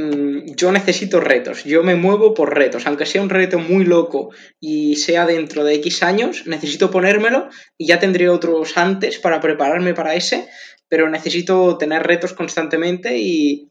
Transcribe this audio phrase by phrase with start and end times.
[0.00, 4.30] mm, yo necesito retos, yo me muevo por retos, aunque sea un reto muy loco
[4.58, 9.94] y sea dentro de X años, necesito ponérmelo y ya tendré otros antes para prepararme
[9.94, 10.48] para ese,
[10.88, 13.70] pero necesito tener retos constantemente y,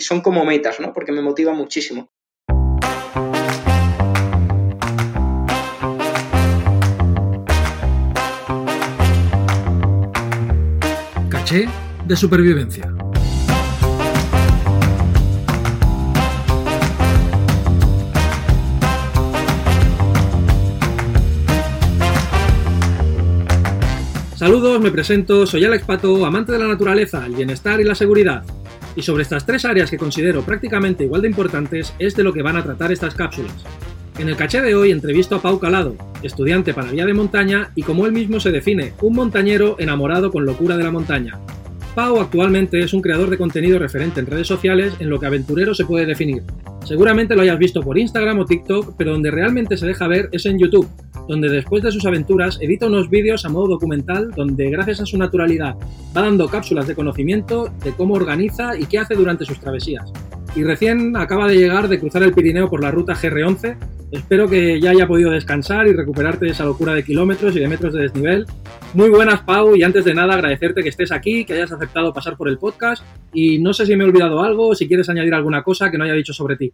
[0.00, 0.92] son como metas, ¿no?
[0.92, 2.08] Porque me motiva muchísimo.
[11.28, 11.66] Caché
[12.06, 13.03] de supervivencia.
[24.36, 28.42] Saludos, me presento, soy Alex Pato, amante de la naturaleza, el bienestar y la seguridad.
[28.96, 32.42] Y sobre estas tres áreas que considero prácticamente igual de importantes es de lo que
[32.42, 33.54] van a tratar estas cápsulas.
[34.18, 37.84] En el caché de hoy entrevisto a Pau Calado, estudiante para vía de montaña y
[37.84, 41.38] como él mismo se define, un montañero enamorado con locura de la montaña.
[41.94, 45.76] Pau actualmente es un creador de contenido referente en redes sociales en lo que aventurero
[45.76, 46.42] se puede definir.
[46.84, 50.44] Seguramente lo hayas visto por Instagram o TikTok, pero donde realmente se deja ver es
[50.44, 50.88] en YouTube,
[51.28, 55.16] donde después de sus aventuras edita unos vídeos a modo documental donde gracias a su
[55.16, 55.76] naturalidad
[56.16, 60.12] va dando cápsulas de conocimiento de cómo organiza y qué hace durante sus travesías.
[60.56, 63.76] Y recién acaba de llegar de cruzar el Pirineo por la ruta GR11.
[64.12, 67.66] Espero que ya haya podido descansar y recuperarte de esa locura de kilómetros y de
[67.66, 68.46] metros de desnivel.
[68.92, 72.36] Muy buenas, Pau, y antes de nada agradecerte que estés aquí, que hayas aceptado pasar
[72.36, 75.64] por el podcast y no sé si me he olvidado algo, si quieres añadir alguna
[75.64, 76.72] cosa que no haya dicho sobre ti.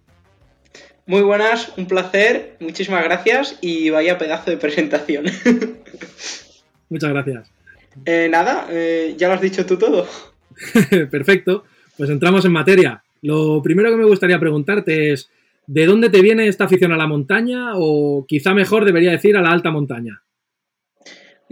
[1.10, 5.24] Muy buenas, un placer, muchísimas gracias y vaya pedazo de presentación.
[6.88, 7.50] Muchas gracias.
[8.06, 10.06] Eh, nada, eh, ya lo has dicho tú todo.
[11.10, 11.64] Perfecto,
[11.96, 13.02] pues entramos en materia.
[13.22, 15.28] Lo primero que me gustaría preguntarte es,
[15.66, 19.42] ¿de dónde te viene esta afición a la montaña o quizá mejor debería decir a
[19.42, 20.22] la alta montaña?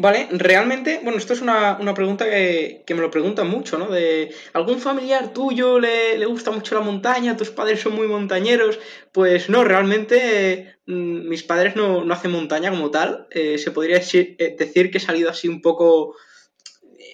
[0.00, 3.88] Vale, realmente, bueno, esto es una, pregunta que, me lo preguntan mucho, ¿no?
[3.88, 8.78] De algún familiar tuyo le, gusta mucho la montaña, tus padres son muy montañeros.
[9.10, 13.26] Pues no, realmente mm, mis padres no, hacen montaña como tal.
[13.32, 16.14] Eh, se podría decir, eh, decir, que he salido así un poco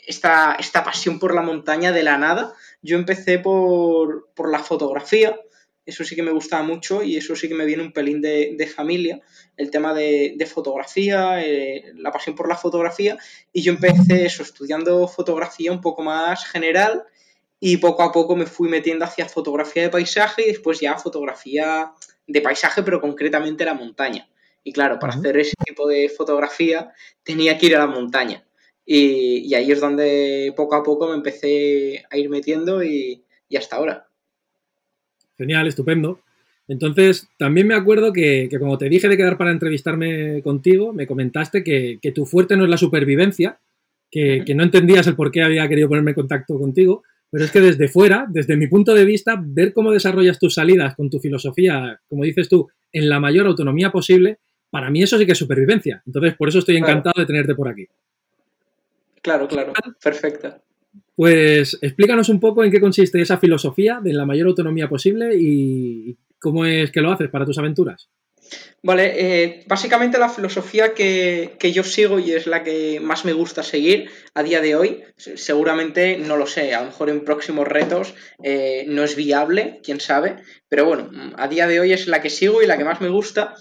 [0.06, 2.53] esta, esta pasión por la montaña de la nada.
[2.83, 5.41] Yo empecé por, por la fotografía
[5.87, 8.72] eso sí que me gustaba mucho y eso sí que me viene un pelín de,
[8.75, 9.21] familia,
[9.56, 13.19] el tema de, fotografía, eh, la pasión por la fotografía,
[13.53, 17.05] y yo empecé eso, estudiando fotografía un poco más general
[17.61, 21.93] y poco a poco me fui metiendo hacia fotografía de paisaje y después ya fotografía
[22.27, 24.28] de paisaje, pero concretamente la montaña.
[24.62, 26.93] Y claro, para hacer ese tipo de fotografía
[27.23, 28.47] tenía que ir a la montaña.
[28.87, 33.25] Y, ahí es donde poco a poco me empecé a ir metiendo y
[33.56, 34.09] hasta ahora.
[35.39, 36.21] Genial, estupendo.
[36.67, 41.62] Entonces, también me acuerdo que, como te dije de quedar para entrevistarme contigo, me comentaste
[41.62, 43.59] que, tu fuerte no es la supervivencia,
[44.11, 47.61] que, no entendías el por qué había querido ponerme en contacto contigo, pero es que
[47.61, 52.00] desde fuera, desde mi punto de vista, ver cómo desarrollas tus salidas con tu filosofía,
[52.09, 54.39] como dices tú, en la mayor autonomía posible,
[54.71, 56.03] para mí eso sí que es supervivencia.
[56.06, 57.87] Entonces, por eso estoy encantado de tenerte por aquí.
[59.21, 60.61] Claro, claro, perfecto.
[61.16, 66.16] Pues explícanos un poco en qué consiste esa filosofía de la mayor autonomía posible y
[66.41, 68.08] cómo es que lo haces para tus aventuras.
[68.82, 73.62] Vale, eh, básicamente la filosofía que, yo sigo y es la que más me gusta
[73.62, 78.14] seguir a día de hoy, seguramente no lo sé, a lo mejor en próximos retos
[78.42, 80.36] eh, no es viable, quién sabe,
[80.69, 83.08] pero bueno, a día de hoy es la que sigo y la que más me
[83.08, 83.54] gusta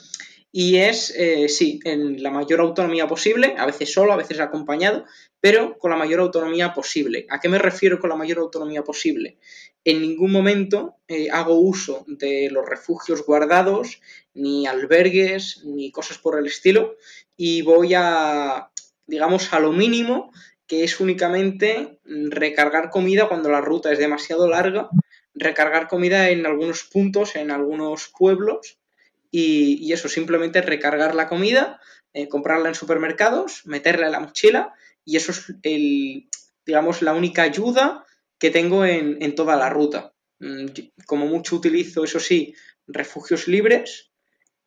[0.55, 5.03] y es, eh, sí, en la mayor autonomía posible, a veces solo, a veces acompañado,
[5.41, 7.25] pero con la mayor autonomía posible.
[7.31, 9.39] ¿A qué me refiero con la mayor autonomía posible?
[9.83, 13.99] En ningún momento eh, hago uso de los refugios guardados,
[14.35, 16.97] ni albergues, ni cosas por el estilo,
[17.35, 18.69] y voy a,
[19.07, 20.31] digamos, a lo mínimo,
[20.67, 24.87] que es únicamente recargar comida cuando la ruta es demasiado larga,
[25.33, 28.77] recargar comida en algunos puntos, en algunos pueblos,
[29.35, 31.81] y, eso, simplemente recargar la comida,
[32.13, 34.73] eh, comprarla en supermercados, meterla en la mochila
[35.03, 36.29] y eso es el,
[36.67, 38.05] digamos, la única ayuda
[38.37, 40.13] que tengo en, toda la ruta.
[40.39, 40.67] Mm,
[41.07, 42.53] como mucho utilizo, eso sí,
[42.85, 44.11] refugios libres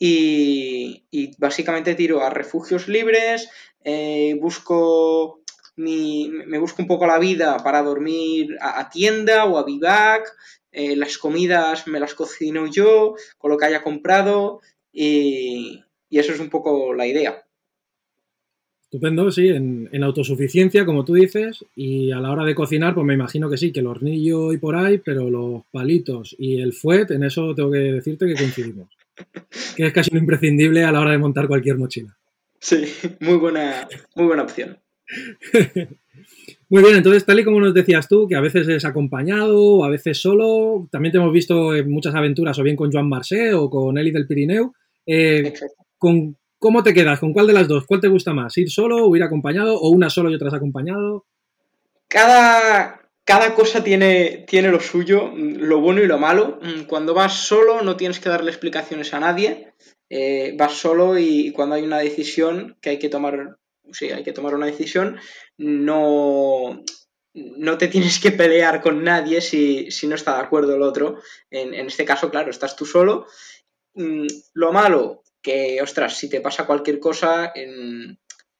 [0.00, 1.04] y,
[1.38, 3.48] básicamente tiro a refugios libres,
[3.84, 5.44] eh, busco
[5.76, 10.26] me busco un poco la vida para dormir a, tienda o a vivac,
[10.73, 14.61] eh, las comidas me las cocino yo con lo que haya comprado
[14.93, 17.44] y, eso es un poco la idea.
[18.84, 23.12] Estupendo, sí, en, autosuficiencia, como tú dices, y a la hora de cocinar, pues me
[23.12, 27.11] imagino que sí, que el hornillo y por ahí, pero los palitos y el fuet,
[27.11, 28.88] en eso tengo que decirte que coincidimos.
[29.76, 32.17] que es casi un imprescindible a la hora de montar cualquier mochila.
[32.58, 32.84] Sí,
[33.20, 34.78] muy buena, muy buena opción.
[36.68, 39.84] Muy bien, entonces tal y como nos decías tú, que a veces es acompañado o
[39.84, 43.54] a veces solo, también te hemos visto en muchas aventuras o bien con Joan Marcé
[43.54, 44.74] o con Eli del Pirineo.
[45.06, 45.52] Eh,
[45.96, 47.20] con, ¿Cómo te quedas?
[47.20, 47.86] ¿Con cuál de las dos?
[47.86, 48.56] ¿Cuál te gusta más?
[48.58, 51.24] ¿Ir solo o ir acompañado o una solo y otras acompañado?
[52.08, 56.58] Cada, cada cosa tiene, tiene lo suyo, lo bueno y lo malo.
[56.88, 59.72] Cuando vas solo no tienes que darle explicaciones a nadie.
[60.08, 63.58] Eh, vas solo y cuando hay una decisión que hay que tomar
[63.92, 65.18] sí, hay que tomar una decisión,
[65.58, 66.82] no,
[67.34, 71.20] no te tienes que pelear con nadie si, no está de acuerdo el otro.
[71.50, 73.26] En, este caso, claro, estás tú solo.
[73.94, 77.52] Mm, lo malo, que, ostras, si te pasa cualquier cosa,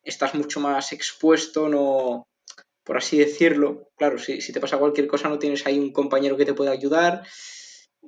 [0.03, 2.27] estás mucho más expuesto, no,
[2.85, 3.91] por así decirlo.
[3.97, 6.71] Claro, si, si, te pasa cualquier cosa, no tienes ahí un compañero que te pueda
[6.71, 7.23] ayudar.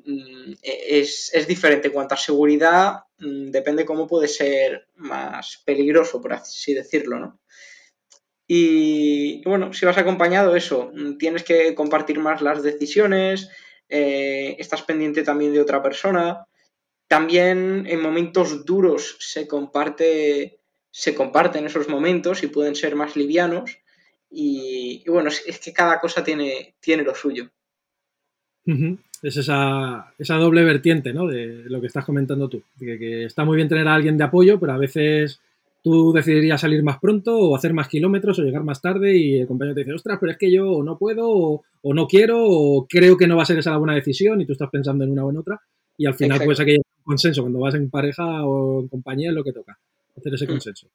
[0.04, 1.88] Mm, e, es, es, diferente.
[1.88, 7.40] En cuanto a seguridad, mm, depende cómo puede ser más peligroso, por así decirlo, ¿no?
[8.46, 13.50] Y bueno, si vas acompañado, eso, mm, tienes que compartir más las decisiones,
[13.88, 16.46] eh, estás pendiente también de otra persona.
[17.08, 20.60] También en momentos duros se comparte,
[20.90, 23.78] se comparten esos momentos y pueden ser más livianos.
[24.30, 27.50] Y, bueno, es, que cada cosa tiene, tiene lo suyo
[29.22, 31.26] es esa, esa, doble vertiente, ¿no?
[31.26, 32.62] De lo que estás comentando tú.
[32.78, 35.40] Que, está muy bien tener a alguien de apoyo, pero a veces
[35.82, 39.46] tú decidirías salir más pronto o hacer más kilómetros o llegar más tarde y el
[39.46, 43.16] compañero te dice, ostras, pero es que yo no puedo o, no quiero o creo
[43.16, 45.24] que no va a ser esa la buena decisión y tú estás pensando en una
[45.24, 45.60] o en otra
[45.96, 49.30] y al final pues hay que un consenso cuando vas en pareja o en compañía
[49.30, 49.78] es lo que toca,
[50.16, 50.48] hacer ese mm.
[50.48, 50.88] consenso.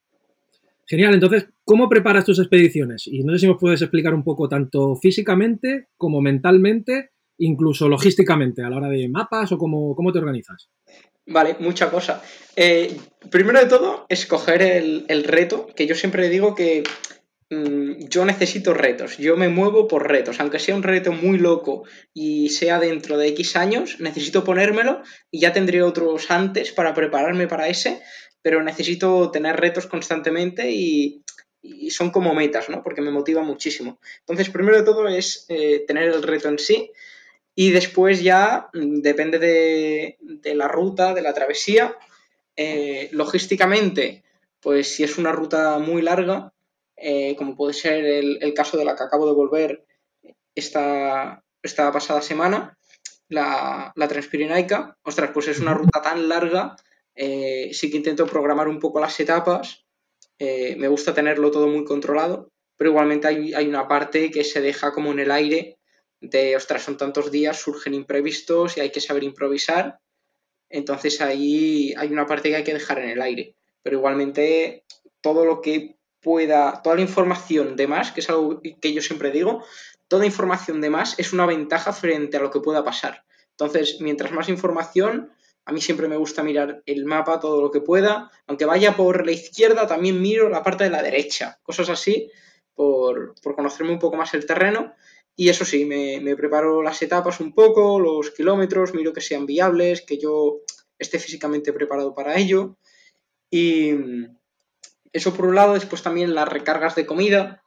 [0.86, 3.08] Genial, entonces, ¿cómo preparas tus expediciones?
[3.08, 8.64] Y no sé si nos puedes explicar un poco tanto físicamente como mentalmente incluso logísticamente,
[8.64, 10.70] a la hora de mapas o cómo, cómo te organizas?
[11.26, 12.22] Vale, mucha cosa.
[12.56, 12.98] Eh,
[13.30, 16.84] primero de todo, escoger el, reto, que yo siempre digo que
[17.50, 21.84] mm, yo necesito retos, yo me muevo por retos, aunque sea un reto muy loco
[22.14, 25.02] y sea dentro de X años, necesito ponérmelo
[25.32, 28.02] y ya tendré otros antes para prepararme para ese,
[28.42, 31.24] pero necesito tener retos constantemente y,
[31.90, 32.84] son como metas, ¿no?
[32.84, 34.02] Porque me motiva muchísimo.
[34.20, 36.92] Entonces, primero de todo es eh, tener el reto en sí
[37.56, 41.96] y después ya mm, depende de, la ruta, de la travesía.
[42.56, 44.24] Eh, logísticamente,
[44.60, 46.54] pues si es una ruta muy larga,
[46.96, 49.86] eh, como puede ser el, caso de la que acabo de volver
[50.56, 52.78] esta, esta pasada semana,
[53.30, 56.76] la, la Transpirenaica, ostras, pues es una ruta tan larga,
[57.16, 59.86] eh, sí que intento programar un poco las etapas,
[60.40, 64.92] me gusta tenerlo todo muy controlado, pero igualmente hay, hay una parte que se deja
[64.92, 65.78] como en el aire
[66.24, 70.00] de, ostras, son tantos días, surgen imprevistos y hay que saber improvisar.
[70.70, 73.56] Entonces ahí hay una parte que hay que dejar en el aire.
[73.84, 74.86] Pero igualmente
[75.22, 79.32] todo lo que pueda, toda la información de más, que es algo que yo siempre
[79.32, 79.64] digo,
[80.08, 83.26] toda información de más es una ventaja frente a lo que pueda pasar.
[83.52, 85.32] Entonces, mientras más información,
[85.66, 88.32] a mí siempre me gusta mirar el mapa todo lo que pueda.
[88.48, 91.60] Aunque vaya por la izquierda, también miro la parte de la derecha.
[91.64, 92.32] Cosas así,
[92.74, 94.94] por, por conocerme un poco más el terreno
[95.36, 100.02] y eso sí, me, preparo las etapas un poco, los kilómetros, miro que sean viables,
[100.02, 100.60] que yo
[101.00, 102.78] esté físicamente preparado para ello.
[103.50, 103.96] Y
[105.12, 107.64] eso por un lado, después también las recargas de comida.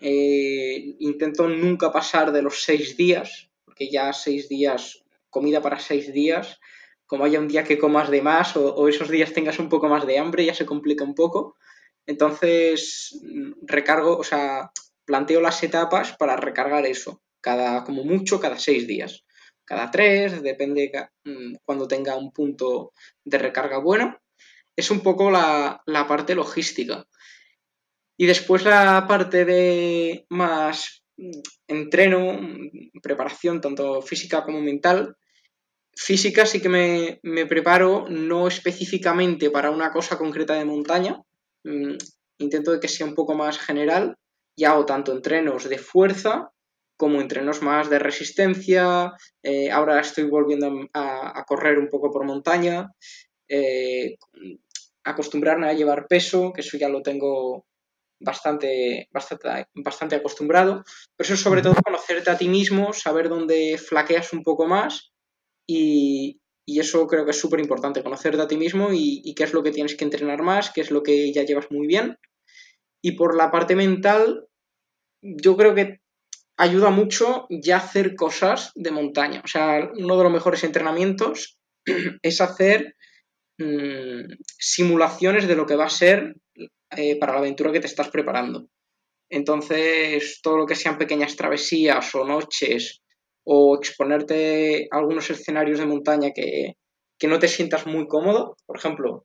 [0.00, 6.10] Eh, intento nunca pasar de los seis días, porque ya seis días, comida para seis
[6.14, 6.58] días,
[7.04, 9.88] como haya un día que comas de más o, o esos días tengas un poco
[9.88, 11.56] más de hambre, ya se complica un poco.
[12.06, 13.20] Entonces,
[13.62, 14.72] recargo, o sea,
[15.10, 19.24] planteo las etapas para recargar eso, cada, como mucho, cada seis días.
[19.64, 20.92] Cada tres, depende
[21.24, 22.92] mm, cuando tenga un punto
[23.24, 24.16] de recarga bueno.
[24.76, 27.04] Es un poco la, parte logística.
[28.16, 35.16] Y después la parte de más mm, entreno, mm, preparación, tanto física como mental.
[35.92, 41.20] Física sí que me, me preparo no específicamente para una cosa concreta de montaña.
[42.38, 44.16] Intento que sea un poco más general
[44.56, 46.50] y hago tanto entrenos de fuerza
[46.96, 49.12] como entrenos más de resistencia.
[49.42, 52.90] Eh, ahora estoy volviendo a, correr un poco por montaña.
[53.48, 54.16] Eh,
[55.04, 57.64] acostumbrarme a llevar peso, que eso ya lo tengo
[58.20, 60.84] bastante, bastante, bastante acostumbrado.
[61.16, 65.12] Pero eso es sobre todo conocerte a ti mismo, saber dónde flaqueas un poco más
[65.66, 69.52] y, eso creo que es súper importante, conocerte a ti mismo y, y, qué es
[69.52, 72.16] lo que tienes que entrenar más, qué es lo que ya llevas muy bien.
[73.02, 74.46] Y por la parte mental,
[75.22, 76.00] yo creo que
[76.56, 79.40] ayuda mucho ya hacer cosas de montaña.
[79.44, 81.58] O sea, uno de los mejores entrenamientos
[82.22, 82.96] es hacer
[83.58, 86.36] mm, simulaciones de lo que va a ser
[86.96, 88.68] eh, para la aventura que te estás preparando.
[89.30, 93.00] Entonces, todo lo que sean pequeñas travesías o noches
[93.44, 96.74] o exponerte a algunos escenarios de montaña que,
[97.18, 99.24] que no te sientas muy cómodo, por ejemplo,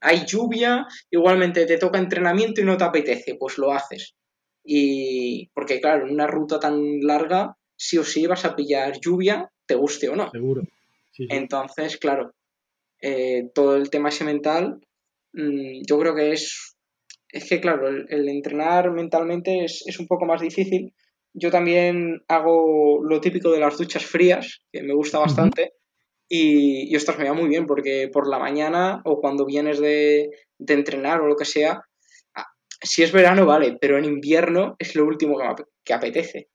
[0.00, 4.14] hay lluvia, igualmente te toca entrenamiento y no te apetece, pues lo haces.
[4.64, 9.50] Y porque claro, en una ruta tan larga, sí o sí vas a pillar lluvia,
[9.66, 10.30] te guste o no.
[10.30, 10.62] Seguro.
[11.18, 12.32] Entonces, claro,
[13.00, 14.80] eh, todo el tema ese mental,
[15.32, 16.76] mm, yo creo que es,
[17.28, 20.94] es que claro, el, entrenar mentalmente es, un poco más difícil.
[21.34, 25.72] Yo también hago lo típico de las duchas frías, que me gusta bastante.
[26.34, 30.30] Y, y ostras, me va muy bien porque por la mañana o cuando vienes de,
[30.58, 31.82] de entrenar o lo que sea,
[32.82, 35.38] si es verano, vale, pero en invierno es lo último
[35.84, 36.48] que, apetece.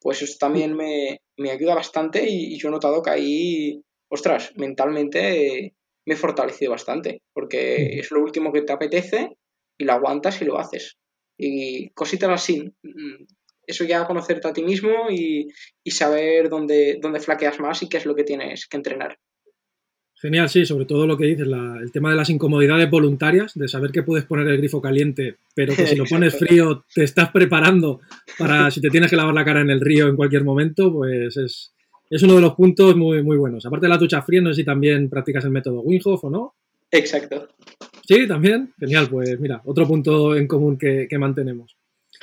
[0.00, 1.20] Pues eso también me,
[1.50, 5.74] ayuda bastante y, yo he notado que ahí, ostras, mentalmente
[6.06, 9.36] me he fortalecido bastante, porque es lo último que te apetece
[9.78, 10.96] y lo aguantas y lo haces.
[11.38, 12.72] Y cositas así.
[13.66, 15.48] Eso ya conocerte a ti mismo y,
[15.84, 19.18] y saber dónde, dónde flaqueas más y qué es lo que tienes que entrenar.
[20.22, 23.90] Genial, sí, sobre todo lo que dices, el tema de las incomodidades voluntarias, de saber
[23.90, 28.00] que puedes poner el grifo caliente, pero que si lo pones frío te estás preparando
[28.38, 31.36] para si te tienes que lavar la cara en el río en cualquier momento, pues
[31.36, 31.72] es,
[32.22, 33.66] uno de los puntos muy, muy buenos.
[33.66, 36.54] Aparte de la ducha fría, no sé si también practicas el método Winghoff o no.
[36.92, 37.48] Exacto.
[38.06, 38.72] Sí, también.
[38.78, 41.76] Genial, pues mira, otro punto en común que, mantenemos.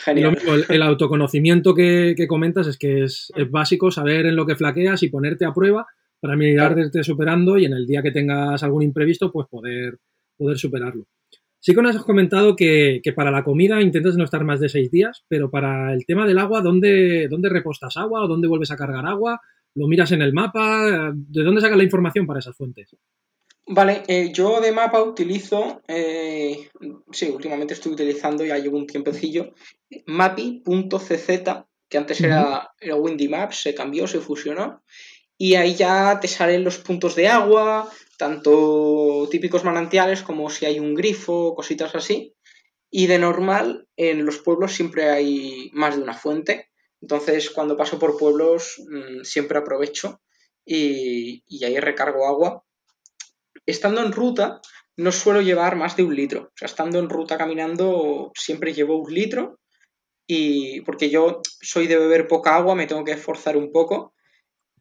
[0.04, 0.38] Genial.
[0.70, 5.10] el, autoconocimiento que, comentas es que es, es básico saber en lo que flaqueas y
[5.10, 5.86] ponerte a prueba
[6.20, 10.00] para mirarte superando y en el día que tengas algún imprevisto, pues poder,
[10.38, 11.06] poder superarlo.
[11.62, 14.90] Sí que nos has comentado que, para la comida intentas no estar más de seis
[14.90, 18.78] días, pero para el tema del agua, ¿dónde, ¿dónde repostas agua o dónde vuelves a
[18.78, 19.42] cargar agua?
[19.76, 21.14] ¿Lo miras en el mapa?
[21.14, 22.96] ¿De dónde sacas la información para esas fuentes?
[23.72, 26.70] Vale, eh, yo de mapa utilizo, eh,
[27.12, 29.54] sí, últimamente estoy utilizando, ya llevo un tiempecillo,
[30.08, 31.28] mapi.cz,
[31.88, 34.82] que antes era, era Windy Maps, se cambió, se fusionó,
[35.38, 40.80] y ahí ya te salen los puntos de agua, tanto típicos manantiales como si hay
[40.80, 42.34] un grifo, cositas así.
[42.90, 46.72] Y de normal, en los pueblos siempre hay más de una fuente.
[47.02, 50.22] Entonces, cuando paso por pueblos, mm, siempre aprovecho
[50.66, 52.64] y, y ahí recargo agua.
[53.66, 54.62] Estando en ruta,
[54.98, 56.42] no suelo llevar más de un litro.
[56.44, 59.60] O sea, estando en ruta caminando, siempre llevo un litro.
[60.28, 64.14] Y porque yo soy de beber poca agua, me tengo que esforzar un poco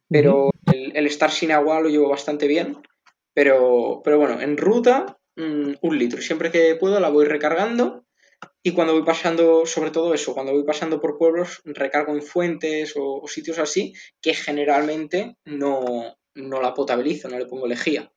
[0.09, 2.77] pero el, estar sin agua lo llevo bastante bien.
[3.33, 6.21] Pero, pero bueno, en ruta, mm, un litro.
[6.21, 8.05] Siempre que puedo la voy recargando.
[8.63, 12.93] Y cuando voy pasando, sobre todo eso, cuando voy pasando por pueblos, recargo en fuentes
[12.97, 18.11] o, sitios así, que generalmente no, la potabilizo, no le pongo lejía.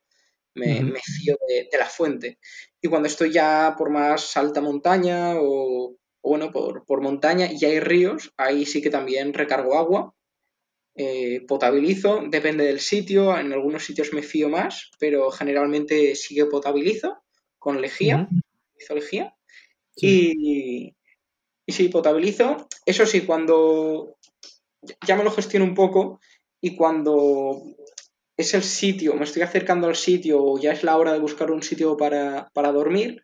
[0.55, 2.37] Me, fío de, la fuente.
[2.81, 7.79] Y cuando estoy ya por más alta montaña o, bueno, por, por, montaña y hay
[7.79, 10.13] ríos, ahí sí que también recargo agua
[10.95, 16.45] eh, potabilizo, depende del sitio, en algunos sitios me fío más, pero generalmente sí que
[16.45, 17.23] potabilizo
[17.57, 18.29] con lejía,
[18.93, 19.33] lejía.
[19.95, 20.95] Y,
[21.65, 22.67] y sí, potabilizo.
[22.85, 24.17] Eso sí, cuando
[25.07, 26.19] ya me lo gestiono un poco
[26.61, 27.63] y cuando
[28.37, 31.51] es el sitio, me estoy acercando al sitio o ya es la hora de buscar
[31.51, 33.23] un sitio para, dormir,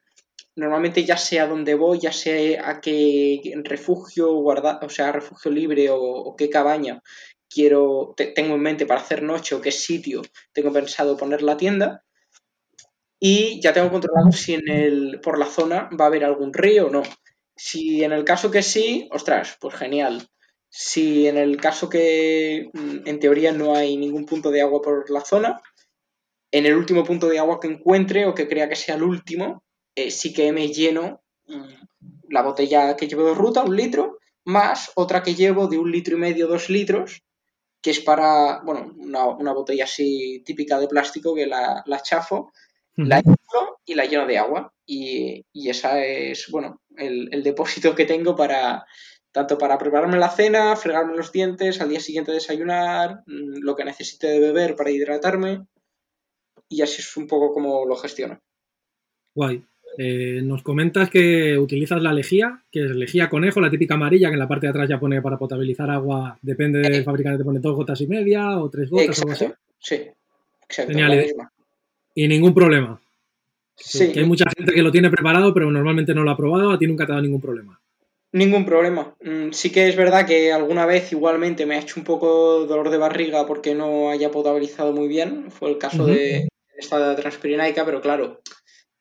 [0.55, 5.51] normalmente ya sé a dónde voy, ya sé a qué refugio guardar, o sea, refugio
[5.51, 7.01] libre o qué cabaña
[7.49, 10.21] quiero, tengo en mente para hacer noche o qué sitio
[10.53, 12.03] tengo pensado poner la tienda.
[13.19, 16.87] Y ya tengo controlado si en el, por la zona va a haber algún río
[16.87, 17.03] o no.
[17.55, 20.25] Si en el caso que sí, ostras, pues genial.
[20.69, 25.09] Si en el caso que mm, en teoría no hay ningún punto de agua por
[25.09, 25.61] la zona,
[26.51, 29.63] en el último punto de agua que encuentre o que crea que sea el último,
[29.95, 34.91] eh, sí que me lleno mm, la botella que llevo de ruta, un litro, más
[34.95, 37.23] otra que llevo de un litro y medio, dos litros,
[37.81, 42.51] que es para, bueno, una, botella así típica de plástico que la, la chafo,
[42.95, 44.73] la inflo y la lleno de agua.
[44.85, 48.85] Y, y esa es, bueno, el, el, depósito que tengo para,
[49.31, 53.85] tanto para prepararme la cena, fregarme los dientes, al día siguiente desayunar, mm, lo que
[53.85, 55.65] necesite de beber para hidratarme.
[56.67, 58.39] Y así es un poco como lo gestiono.
[59.35, 59.63] Guay.
[59.97, 64.33] Eh, nos comentas que utilizas la lejía, que es lejía conejo, la típica amarilla, que
[64.33, 67.43] en la parte de atrás ya pone para potabilizar agua, depende del eh, fabricante, te
[67.43, 69.47] pone dos gotas y media o tres gotas o algo así.
[69.79, 69.95] Sí,
[70.61, 70.93] exacto.
[70.93, 71.25] Genial.
[72.13, 73.01] Y ningún problema.
[73.75, 74.11] Sí.
[74.15, 76.85] hay mucha gente que lo tiene preparado, pero normalmente no lo ha probado, a ti
[76.85, 77.79] nunca te ha dado ningún problema.
[78.31, 79.15] Ningún problema.
[79.21, 82.89] Mm, sí que es verdad que alguna vez igualmente me ha hecho un poco dolor
[82.89, 85.49] de barriga porque no haya potabilizado muy bien.
[85.51, 88.41] Fue el caso de esta transpirinaica, pero claro,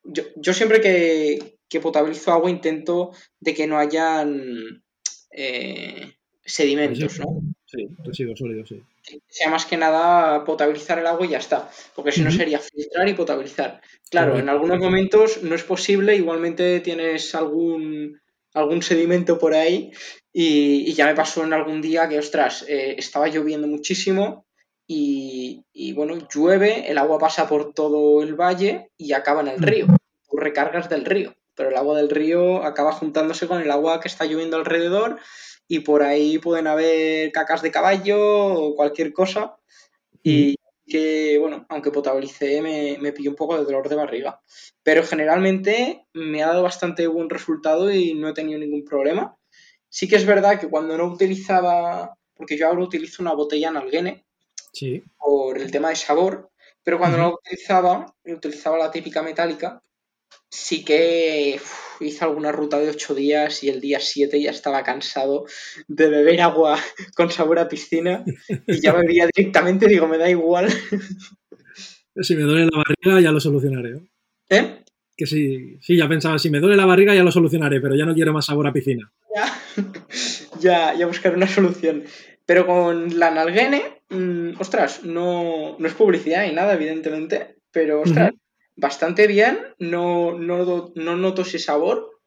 [0.03, 4.83] yo, siempre que, que potabilizo agua intento de que no hayan
[5.31, 7.41] eh, sedimentos, ¿no?
[7.67, 8.83] Sí, residuos sólidos, sí.
[9.03, 12.59] Que sea más que nada potabilizar el agua y ya está, porque si no sería
[12.59, 13.83] filtrar y potabilizar.
[14.11, 18.19] Claro, en algunos momentos no es posible, igualmente tienes algún,
[18.59, 19.93] algún sedimento por ahí
[20.33, 24.47] y, ya me pasó en algún día que, ostras, eh, estaba lloviendo muchísimo
[24.87, 29.59] y, y, bueno, llueve, el agua pasa por todo el valle y acaba en el
[29.59, 29.87] río.
[30.29, 34.09] Tú recargas del río, pero el agua del río acaba juntándose con el agua que
[34.09, 35.19] está lloviendo alrededor
[35.69, 39.57] y por ahí pueden haber cacas de caballo o cualquier cosa.
[40.23, 40.57] Y
[40.89, 44.41] que, bueno, aunque potabilicé, me, me pilló un poco de dolor de barriga.
[44.83, 49.37] Pero generalmente me ha dado bastante buen resultado y no he tenido ningún problema.
[49.89, 54.27] Sí que es verdad que cuando no utilizaba, porque yo ahora utilizo una botella Nalgene
[54.73, 55.03] sí.
[55.17, 56.51] por el tema de sabor,
[56.83, 59.83] pero cuando no utilizaba, utilizaba la típica metálica,
[60.51, 61.61] sí que
[62.01, 65.47] hice alguna ruta de ocho días y el día siete ya estaba cansado
[65.89, 66.79] de beber agua
[67.17, 68.25] con sabor a piscina
[68.67, 70.69] y ya bebía directamente, digo, me da igual.
[72.21, 74.01] Si me duele la barriga ya lo solucionaré.
[74.51, 74.83] ¿Eh?
[75.17, 78.05] Que sí, sí, ya pensaba, si me duele la barriga ya lo solucionaré, pero ya
[78.05, 79.13] no quiero más sabor a piscina.
[79.33, 79.63] Ya,
[80.61, 82.03] ya, ya buscaré una solución.
[82.45, 88.33] Pero con la Nalgene, mmm, ostras, no, no es publicidad ni nada, evidentemente, pero ostras,
[88.79, 92.21] bastante bien, no, no, no noto ese sabor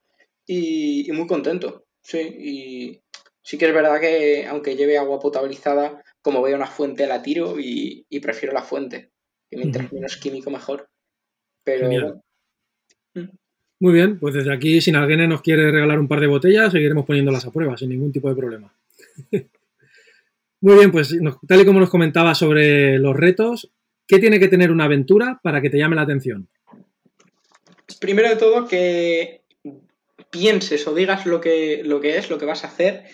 [0.46, 1.86] y, muy contento.
[2.02, 3.02] Sí, y
[3.42, 7.56] sí que es verdad que aunque lleve agua potabilizada, como veo una fuente la tiro
[7.58, 9.12] y, prefiero la fuente.
[9.50, 10.90] Que mientras menos químico mejor.
[11.64, 12.22] Pero
[13.14, 13.30] mm.
[13.80, 17.06] Muy bien, pues desde aquí, si alguien nos quiere regalar un par de botellas, seguiremos
[17.06, 18.74] poniéndolas a prueba sin ningún tipo de problema.
[20.62, 21.18] Muy bien, pues
[21.48, 23.72] tal y como nos comentaba sobre los retos,
[24.12, 26.50] ¿Qué tiene que tener una aventura para que te llame la atención?
[28.02, 29.46] Primero de todo, que
[30.30, 33.06] pienses o digas lo que, lo que es, lo que vas a hacer,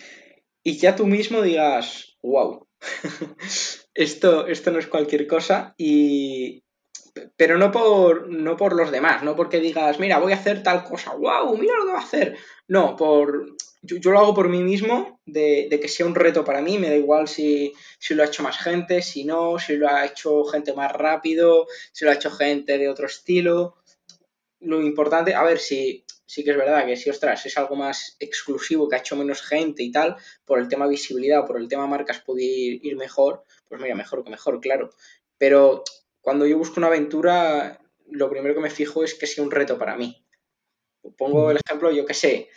[0.64, 2.66] y ya tú mismo digas, wow,
[3.94, 6.64] esto, esto no es cualquier cosa, y,
[7.36, 10.82] pero no por, no por los demás, no porque digas, mira, voy a hacer tal
[10.82, 12.36] cosa, wow, mira lo que va a hacer.
[12.66, 16.78] No, por, yo, lo hago por mí mismo, de, que sea un reto para mí,
[16.78, 17.72] me da igual si,
[18.10, 22.04] lo ha hecho más gente, si no, si lo ha hecho gente más rápido, si
[22.04, 23.76] lo ha hecho gente de otro estilo.
[24.60, 28.16] Lo importante, a ver, si sí que es verdad que si, ostras, es algo más
[28.20, 31.86] exclusivo, que ha hecho menos gente y tal, por el tema visibilidad, por el tema
[31.86, 34.90] marcas puede ir, mejor, pues mira, mejor que mejor, claro.
[35.38, 35.84] Pero
[36.20, 39.78] cuando yo busco una aventura, lo primero que me fijo es que sea un reto
[39.78, 40.22] para mí.
[41.16, 42.50] Pongo el ejemplo, yo que sé,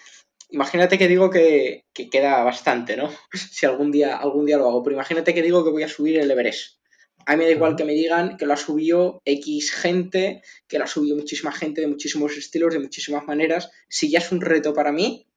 [0.52, 3.10] imagínate que digo que, queda bastante, ¿no?
[3.52, 6.20] si algún día, algún día lo hago, pero imagínate que digo que voy a subir
[6.20, 6.80] el Everest.
[7.26, 10.80] A mí me da igual que me digan que lo ha subido X gente, que
[10.80, 13.70] lo ha subido muchísima gente de muchísimos estilos, de muchísimas maneras.
[13.88, 15.28] Si ya es un reto para mí,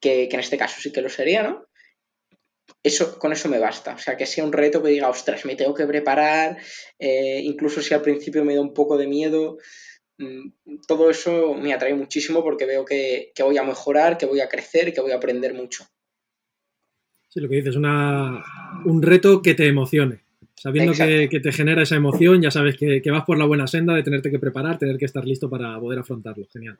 [0.00, 1.66] que, en este caso sí que lo sería, ¿no?
[2.84, 3.94] Eso, con eso me basta.
[3.94, 6.58] O sea, que sea un reto que diga, ostras, me tengo que preparar,
[6.98, 9.58] eh, incluso si al principio me da un poco de miedo,
[10.86, 14.92] todo eso me atrae muchísimo porque veo que, voy a mejorar, que voy a crecer,
[14.92, 15.84] que voy a aprender mucho.
[17.28, 18.44] Sí, lo que dices, una,
[18.84, 20.20] un reto que te emocione.
[20.54, 24.02] Sabiendo que, te genera esa emoción, ya sabes que, vas por la buena senda de
[24.02, 26.46] tenerte que preparar, tener que estar listo para poder afrontarlo.
[26.52, 26.78] Genial.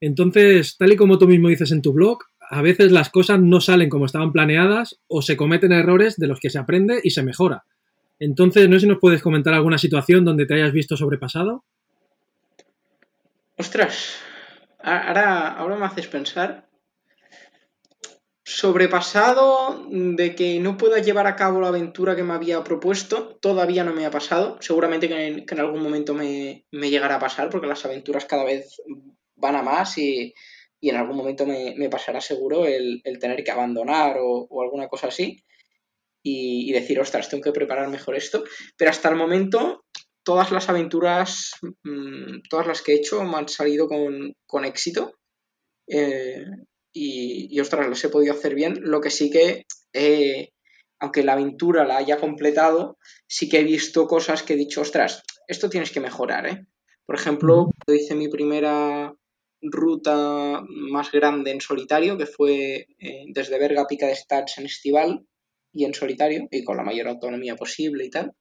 [0.00, 3.60] Entonces, tal y como tú mismo dices en tu blog, a veces las cosas no
[3.60, 7.22] salen como estaban planeadas o se cometen errores de los que se aprende y se
[7.22, 7.64] mejora.
[8.18, 11.64] Entonces, no sé si nos puedes comentar alguna situación donde te hayas visto sobrepasado.
[13.56, 14.16] Ostras,
[14.80, 16.68] ahora, ahora me haces pensar.
[18.42, 23.84] Sobrepasado de que no pueda llevar a cabo la aventura que me había propuesto, todavía
[23.84, 24.58] no me ha pasado.
[24.60, 28.82] Seguramente que en, algún momento me, llegará a pasar, porque las aventuras cada vez
[29.36, 30.34] van a más y,
[30.80, 35.44] en algún momento me, pasará seguro el, tener que abandonar o, alguna cosa así.
[36.22, 38.44] Y, y, decir, ostras, tengo que preparar mejor esto.
[38.76, 39.84] Pero hasta el momento
[40.24, 41.52] todas las aventuras,
[41.84, 45.12] mm, todas las que he hecho me han salido con, éxito.
[45.86, 46.44] Eh,
[46.92, 48.74] y, y, ostras, las he podido hacer bien.
[48.80, 50.50] Lo que sí que, eh,
[50.98, 55.22] aunque la aventura la haya completado, sí que he visto cosas que he dicho, ostras,
[55.46, 56.66] esto tienes que mejorar, ¿eh?
[57.06, 59.12] Por ejemplo, cuando hice mi primera
[59.60, 62.86] ruta más grande en solitario, que fue
[63.28, 65.26] desde Berga Pica de Stats en estival
[65.70, 68.32] y en solitario, y con la mayor autonomía posible y tal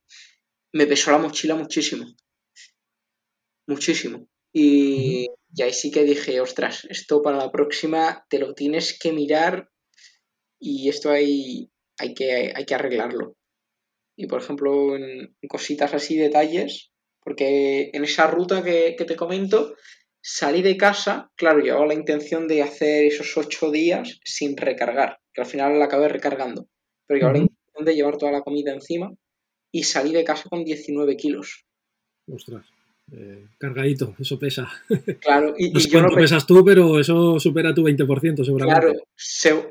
[0.73, 2.05] me pesó la mochila muchísimo.
[3.67, 4.27] Muchísimo.
[4.51, 5.27] Y,
[5.62, 9.69] ahí sí que dije, ostras, esto para la próxima te lo tienes que mirar
[10.59, 13.36] y esto hay, hay, que, hay que arreglarlo.
[14.17, 19.75] Y por ejemplo, en, cositas así, detalles, porque en esa ruta que, te comento,
[20.21, 25.41] salí de casa, claro, llevaba la intención de hacer esos ocho días sin recargar, que
[25.41, 26.67] al final la acabé recargando,
[27.07, 29.13] pero llevaba la intención de llevar toda la comida encima
[29.73, 31.65] y salí de casa con 19 kilos.
[32.31, 32.65] Ostras.
[33.12, 34.71] Eh, cargadito, eso pesa.
[35.19, 38.79] Claro, y, no sé cuánto pesas tú, pero eso supera tu 20% seguramente.
[38.79, 39.03] Claro,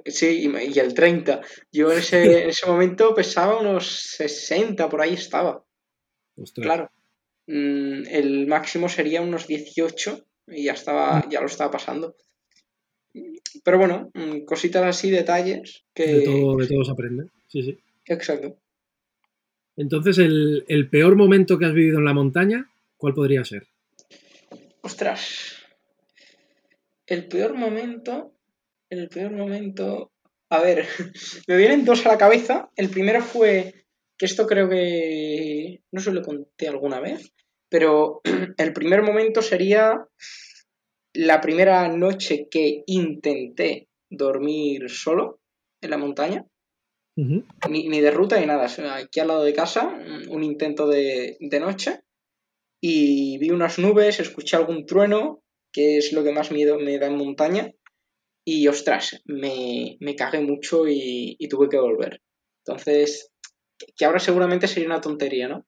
[0.05, 1.41] sí, y, el 30.
[1.71, 3.87] Yo en ese, en ese momento pesaba unos
[4.17, 5.65] 60, por ahí estaba.
[6.37, 6.67] Ostras.
[6.67, 6.91] Claro.
[7.47, 11.31] Mm, el máximo sería unos 18 y ya estaba, mm.
[11.31, 12.17] ya lo estaba pasando.
[13.65, 16.07] Pero bueno, mm, cositas así, detalles que.
[16.07, 17.25] De todo, de todo se aprende.
[17.47, 17.79] Sí, sí.
[18.07, 18.57] Exacto.
[19.77, 23.67] Entonces, el, el peor momento que has vivido en la montaña, ¿Cuál podría ser?
[24.83, 25.57] Ostras.
[27.05, 28.37] El peor momento.
[28.89, 30.13] El peor momento.
[30.51, 30.87] A ver,
[31.49, 32.71] me vienen dos a la cabeza.
[32.77, 33.87] El primero fue.
[34.17, 35.83] Que esto creo que.
[35.91, 37.33] No se lo conté alguna vez.
[37.69, 38.21] Pero
[38.57, 40.07] el primer momento sería.
[41.13, 45.41] La primera noche que intenté dormir solo
[45.81, 46.47] en la montaña.
[47.17, 48.67] Ni, de ruta ni nada.
[48.97, 49.95] Aquí al lado de casa,
[50.29, 52.01] un intento de, de noche
[52.83, 57.07] y vi unas nubes, escuché algún trueno, que es lo que más miedo me da
[57.07, 57.71] en montaña,
[58.45, 62.21] y ostras, me, me cagué mucho y, tuve que volver.
[62.67, 63.31] Entonces,
[63.97, 65.65] que ahora seguramente sería una tontería, ¿no?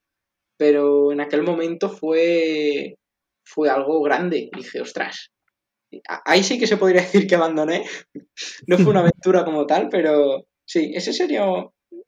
[0.56, 2.96] Pero en aquel momento fue,
[3.44, 4.50] fue algo grande.
[4.56, 5.30] dije, ostras,
[6.24, 7.84] ahí sí que se podría decir que abandoné.
[8.66, 11.46] no fue una aventura como tal, pero sí, ese sería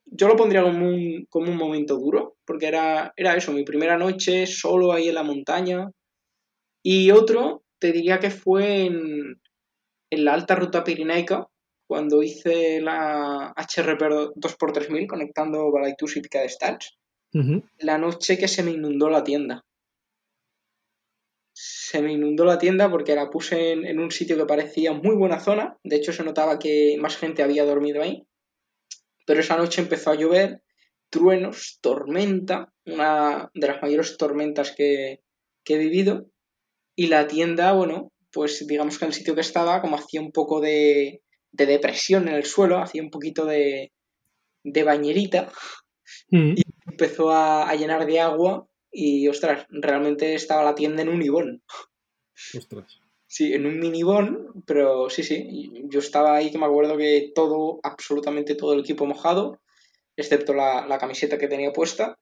[0.06, 3.98] yo lo pondría como un, como un momento duro, porque era, era eso, mi primera
[3.98, 5.90] noche solo ahí en la montaña.
[6.82, 9.40] Y otro, te diría que fue en,
[10.10, 11.48] la alta ruta pirinaica,
[11.88, 14.00] cuando hice la HRP
[14.36, 16.96] 2x3000 conectando Balaitus y Pica de Stats.
[17.78, 19.62] La noche que se me inundó la tienda.
[21.52, 25.14] Se me inundó la tienda porque la puse en, en un sitio que parecía muy
[25.14, 25.76] buena zona.
[25.84, 28.26] De hecho, se notaba que más gente había dormido ahí
[29.26, 30.62] pero esa noche empezó a llover,
[31.10, 35.20] truenos, tormenta, una de las mayores tormentas que,
[35.68, 36.30] he vivido.
[36.94, 40.32] Y la tienda, bueno, pues digamos que en el sitio que estaba, como hacía un
[40.32, 43.92] poco de, depresión en el suelo, hacía un poquito de,
[44.62, 45.50] de bañerita,
[46.30, 46.52] mm.
[46.56, 48.66] y empezó a, llenar de agua.
[48.90, 51.62] Y ostras, realmente estaba la tienda en un ibón.
[52.56, 53.00] Ostras.
[53.36, 55.70] Sí, en un minibón, pero sí, sí.
[55.90, 59.60] Yo estaba ahí que me acuerdo que todo, absolutamente todo el equipo mojado,
[60.16, 62.16] excepto la, camiseta que tenía puesta.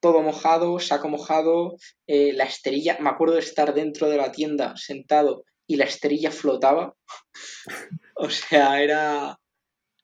[0.00, 1.76] Todo mojado, saco mojado,
[2.08, 2.98] eh, la esterilla.
[3.00, 6.92] Me acuerdo de estar dentro de la tienda sentado y la esterilla flotaba.
[8.16, 9.38] o sea, era.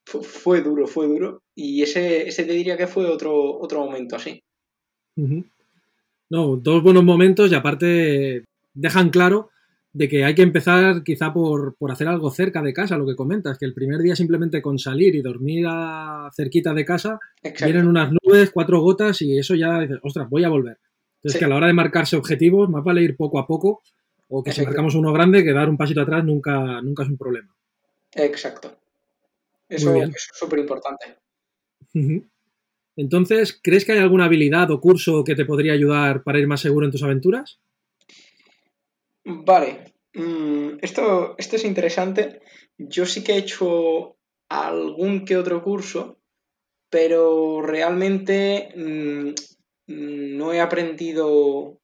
[0.07, 1.43] Fue, duro, fue duro.
[1.57, 4.41] Y ese, ese te diría que fue otro, otro momento así.
[5.17, 9.51] No, dos buenos momentos y aparte dejan claro
[9.95, 13.57] de que hay que empezar quizá por, hacer algo cerca de casa, lo que comentas,
[13.59, 17.21] que el primer día simplemente con salir y dormir a cerquita de casa,
[17.65, 20.79] vienen unas nubes, cuatro gotas y eso ya dices, ostras, voy a volver.
[21.19, 23.83] Entonces que a la hora de marcarse objetivos, más vale ir poco a poco,
[24.29, 27.17] o que si marcamos uno grande, que dar un pasito atrás nunca, nunca es un
[27.17, 27.55] problema.
[28.17, 28.77] Exacto.
[29.69, 31.19] Eso, eso es súper importante.
[32.97, 36.61] Entonces, ¿crees que hay alguna habilidad o curso que te podría ayudar para ir más
[36.61, 37.61] seguro en tus aventuras?
[39.25, 42.41] Vale, mm, esto, esto es interesante.
[42.79, 44.17] Yo sí que he hecho
[44.49, 46.19] algún que otro curso,
[46.91, 49.35] pero realmente mm,
[49.87, 51.81] no he aprendido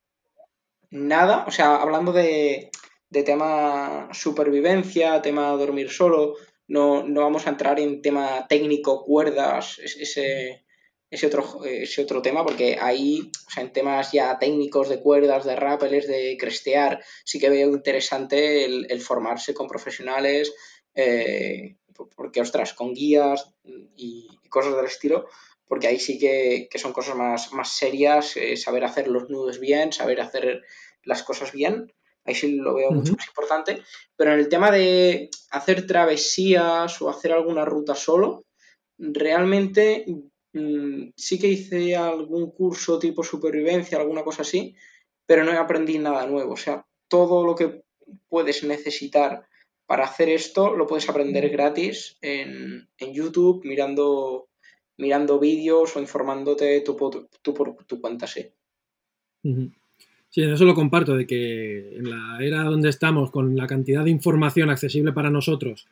[0.90, 1.44] nada.
[1.46, 2.70] O sea, hablando de,
[3.08, 6.34] de tema supervivencia, tema dormir solo,
[6.68, 10.64] no, no, vamos a entrar en tema técnico, cuerdas, ese,
[11.10, 15.44] ese otro, ese otro tema, porque ahí, o sea, en temas ya técnicos de cuerdas,
[15.44, 20.52] de rappels, de crestear, sí que veo interesante el, formarse con profesionales,
[20.94, 21.76] eh,
[22.16, 23.52] porque, ostras, con guías
[23.96, 25.28] y, cosas del estilo,
[25.66, 29.92] porque ahí sí que, son cosas más, más serias, eh, saber hacer los nudos bien,
[29.92, 30.62] saber hacer
[31.04, 31.92] las cosas bien,
[32.24, 33.82] ahí sí lo veo mucho más importante,
[34.16, 38.44] pero en el tema de hacer travesías o hacer alguna ruta solo,
[38.98, 40.04] realmente
[40.52, 44.74] Mm, sí que hice algún curso tipo supervivencia, alguna cosa así,
[45.26, 46.54] pero no aprendí nada nuevo.
[46.54, 47.82] O sea, todo lo que
[48.28, 49.46] puedes necesitar
[49.86, 54.48] para hacer esto lo puedes aprender gratis en, YouTube, mirando,
[54.96, 57.28] mirando vídeos o informándote tú, por
[57.86, 58.46] tu cuenta, sí.
[60.28, 64.10] Sí, eso lo comparto, de que en la era donde estamos, con la cantidad de
[64.10, 65.88] información accesible para nosotros,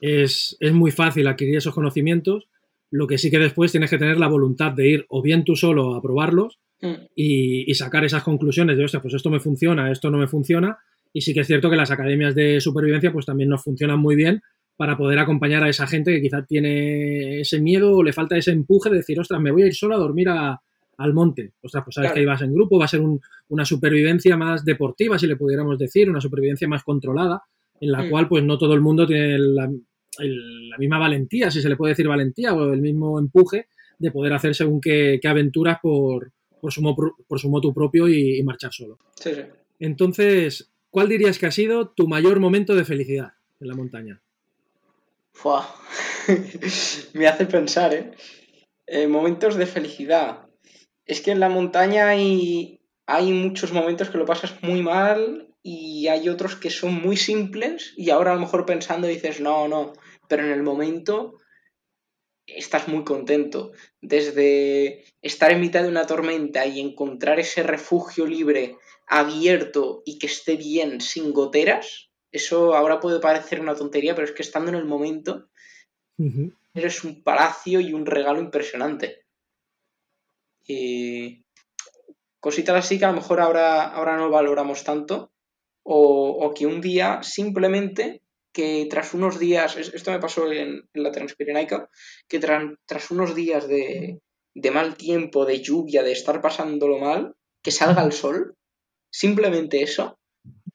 [0.00, 2.48] es, es muy fácil adquirir esos conocimientos
[2.94, 5.56] lo que sí que después tienes que tener la voluntad de ir o bien tú
[5.56, 6.92] solo a probarlos mm.
[7.16, 10.78] y, sacar esas conclusiones de, sea, pues esto me funciona, esto no me funciona,
[11.12, 14.14] Y sí que es cierto que las academias de supervivencia pues también nos funcionan muy
[14.14, 14.42] bien
[14.76, 18.52] para poder acompañar a esa gente que quizá tiene ese miedo o le falta ese
[18.52, 21.54] empuje de decir, ostras, me voy a ir solo a dormir al monte.
[21.62, 23.02] Ostras, pues sabes que ahí vas en grupo, va a ser
[23.48, 27.42] una supervivencia más deportiva, si le pudiéramos decir, una supervivencia más controlada,
[27.80, 28.10] en la mm.
[28.10, 29.68] cual pues no todo el mundo tiene la,
[30.78, 34.54] misma valentía, si se le puede decir valentía, o el mismo empuje de poder hacer
[34.54, 36.82] según qué, aventuras por, por, su,
[37.26, 38.98] por su moto propio y, marchar solo.
[39.16, 39.42] Sí, sí.
[39.78, 44.20] Entonces, ¿cuál dirías que ha sido tu mayor momento de felicidad en la montaña?
[47.12, 48.12] Me hace pensar, ¿eh?
[48.86, 49.06] ¿eh?
[49.06, 50.46] Momentos de felicidad.
[51.06, 56.08] Es que en la montaña hay, hay muchos momentos que lo pasas muy mal y
[56.08, 59.92] hay otros que son muy simples y ahora a lo mejor pensando dices, no, no,
[60.28, 61.38] pero en el momento
[62.46, 63.72] estás muy contento.
[64.00, 70.26] Desde estar en mitad de una tormenta y encontrar ese refugio libre, abierto y que
[70.26, 74.76] esté bien, sin goteras, eso ahora puede parecer una tontería, pero es que estando en
[74.76, 75.48] el momento,
[76.74, 79.24] eres un palacio y un regalo impresionante.
[80.66, 81.44] Y
[82.40, 85.32] cositas así que a lo mejor ahora, ahora no valoramos tanto,
[85.84, 88.22] o, que un día simplemente
[88.54, 91.90] que tras unos días, esto me pasó en, la Transpirenaica,
[92.28, 94.20] que tras unos días de,
[94.54, 98.56] de, mal tiempo, de lluvia, de estar pasándolo mal, que salga el sol,
[99.10, 100.18] simplemente eso,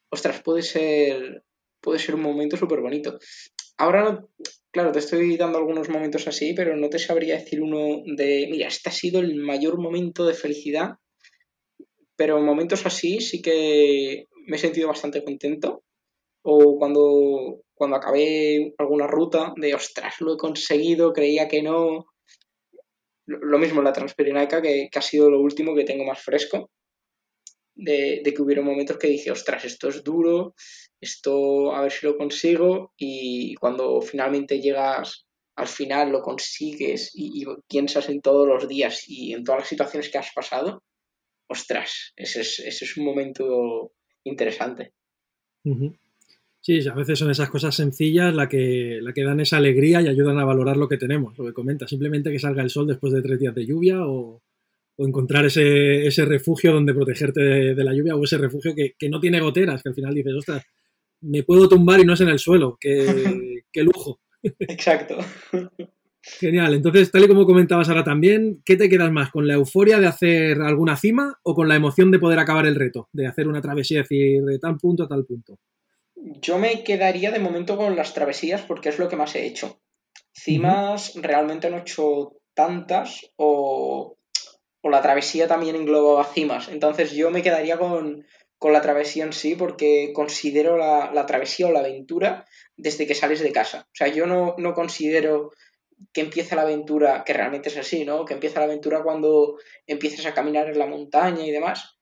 [0.10, 1.44] ostras, puede ser,
[1.82, 3.18] puede ser un momento súper bonito.
[3.78, 4.30] Ahora, no,
[4.72, 8.68] claro, te estoy dando algunos momentos así, pero no te sabría decir uno de, mira,
[8.68, 10.96] este ha sido el mayor momento de felicidad,
[12.18, 15.84] pero momentos así sí que me he sentido bastante contento.
[16.42, 22.08] O cuando, cuando acabé alguna ruta, de, ostras, lo he conseguido, creía que no.
[23.26, 26.70] Lo mismo en la Transpirinaica, que, que ha sido lo último que tengo más fresco
[27.80, 30.56] de, que hubiera momentos que dije, ostras, esto es duro,
[31.00, 37.46] esto a ver si lo consigo y cuando finalmente llegas al final, lo consigues y,
[37.68, 40.84] piensas en todos los días y en todas las situaciones que has pasado,
[41.48, 43.92] ostras, ese es, un momento
[44.24, 44.94] interesante.
[46.62, 50.08] Sí, a veces son esas cosas sencillas las que, la que dan esa alegría y
[50.08, 51.88] ayudan a valorar lo que tenemos, lo que comenta.
[51.88, 54.42] Simplemente que salga el sol después de tres días de lluvia o,
[54.98, 59.08] o encontrar ese, ese refugio donde protegerte de, la lluvia o ese refugio que, que,
[59.08, 60.64] no tiene goteras, que al final dices, ostras,
[61.22, 64.20] me puedo tumbar y no es en el suelo, qué, qué lujo.
[64.60, 65.18] Exacto.
[66.22, 69.32] Genial, entonces tal y como comentabas ahora también, ¿qué te quedas más?
[69.32, 72.76] ¿Con la euforia de hacer alguna cima o con la emoción de poder acabar el
[72.76, 75.58] reto, de hacer una travesía, decir, de tal punto a tal punto?
[76.42, 79.82] Yo me quedaría de momento con las travesías porque es lo que más he hecho.
[80.34, 84.18] Cimas realmente no he hecho tantas o
[84.82, 86.70] o la travesía también englobaba cimas.
[86.70, 88.26] Entonces yo me quedaría con,
[88.62, 92.46] la travesía en sí porque considero la, travesía o la aventura
[92.78, 93.88] desde que sales de casa.
[93.88, 95.52] O sea, yo no, considero
[96.14, 98.24] que empieza la aventura, que realmente es así, ¿no?
[98.24, 101.98] Que empieza la aventura cuando empiezas a caminar en la montaña y demás.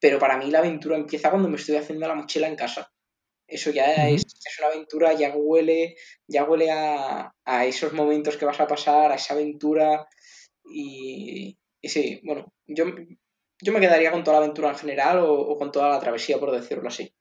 [0.00, 2.90] Pero para mí la aventura empieza cuando me estoy haciendo la mochila en casa.
[3.46, 8.46] Eso ya es, es, una aventura, ya huele, ya huele a, a, esos momentos que
[8.46, 10.06] vas a pasar, a esa aventura.
[10.64, 12.86] Y, y sí, bueno, yo,
[13.60, 16.50] yo me quedaría con toda la aventura en general o, con toda la travesía, por
[16.52, 17.12] decirlo así.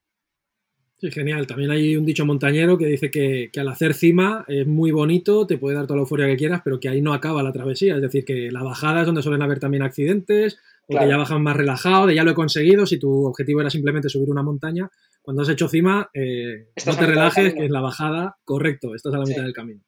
[0.97, 1.47] Sí, genial.
[1.47, 5.57] También hay un dicho montañero que dice que, al hacer cima es muy bonito, te
[5.57, 7.95] puede dar toda la euforia que quieras, pero que ahí no acaba la travesía.
[7.95, 11.43] Es decir, que la bajada es donde suelen haber también accidentes, o que ya bajan
[11.43, 12.86] más relajado, de ya lo he conseguido.
[12.86, 14.89] Si tu objetivo era simplemente subir una montaña,
[15.23, 19.17] cuando has hecho cima, eh, no te relajes, que es la bajada, correcto, estás a
[19.17, 19.81] la mitad del camino.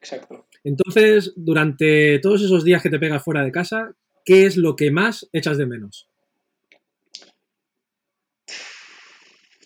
[0.00, 0.46] Exacto.
[0.64, 4.90] Entonces, durante todos esos días que te pegas fuera de casa, ¿qué es lo que
[4.90, 6.08] más echas de menos?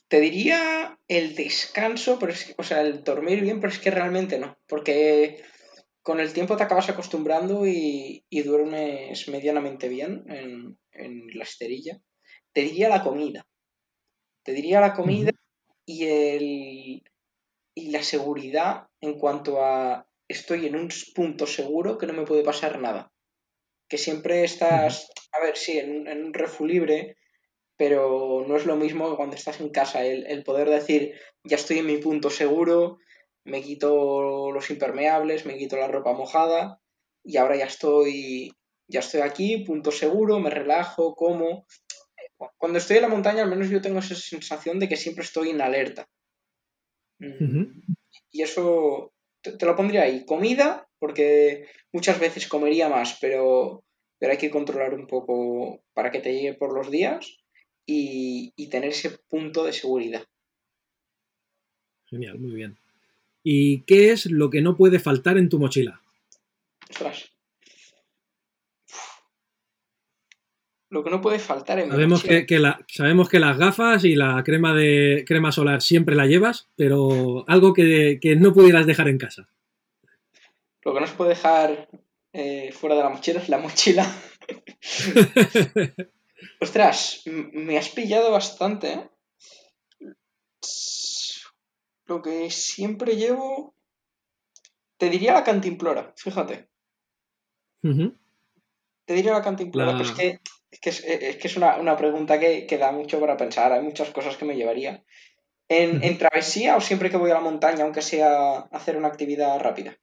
[0.08, 4.56] Te diría el descanso, pero o sea, el dormir bien, pero es que realmente no,
[4.68, 5.42] porque
[6.04, 11.98] con el tiempo te acabas acostumbrando y, duermes medianamente bien en, la esterilla.
[12.52, 13.46] Te diría la comida.
[14.44, 15.33] Te diría la comida
[15.87, 17.02] y, el,
[17.74, 22.44] y la seguridad en cuanto a estoy en un punto seguro que no me puede
[22.44, 23.11] pasar nada.
[23.88, 27.16] Que siempre estás, a ver, sí, en, en un refu libre,
[27.76, 31.78] pero no es lo mismo que cuando estás en casa, el, poder decir, ya estoy
[31.78, 32.98] en mi punto seguro,
[33.44, 36.80] me quito los impermeables, me quito la ropa mojada
[37.22, 38.52] y ahora ya estoy,
[38.88, 41.66] ya estoy aquí, punto seguro, me relajo, como.
[42.57, 45.50] Cuando estoy en la montaña, al menos yo tengo esa sensación de que siempre estoy
[45.50, 46.09] en alerta.
[47.18, 47.64] Mm.
[48.30, 50.24] Y eso te, lo pondría ahí.
[50.24, 53.85] Comida, porque muchas veces comería más, pero,
[54.18, 57.38] pero hay que controlar un poco para que te llegue por los días
[57.87, 60.24] y, tener ese punto de seguridad.
[62.07, 62.78] Genial, muy bien.
[63.42, 66.00] ¿Y qué es lo que no puede faltar en tu mochila?
[66.90, 67.34] Ostras.
[70.94, 74.14] Lo que no puede faltar en Sabemos que, que la- sabemos que las gafas y
[74.14, 79.09] la crema de crema solar siempre la llevas, pero algo que, que no pudieras dejar
[79.09, 79.48] en casa.
[80.83, 81.88] Lo que no se puede dejar
[82.33, 84.07] eh, fuera de la mochila es la mochila.
[86.61, 89.11] Ostras, me has pillado bastante, ¿eh?
[92.07, 93.74] Lo que siempre llevo.
[94.96, 96.68] Te diría la cantimplora, fíjate.
[97.83, 100.38] Te diría la cantimplora, La- pero es que
[100.85, 103.73] que es, es que es una, una pregunta que, que da mucho para pensar.
[103.73, 105.03] Hay muchas cosas que me llevaría.
[105.66, 109.59] En, en travesía o siempre que voy a la montaña, aunque sea hacer una actividad
[109.61, 109.97] rápida.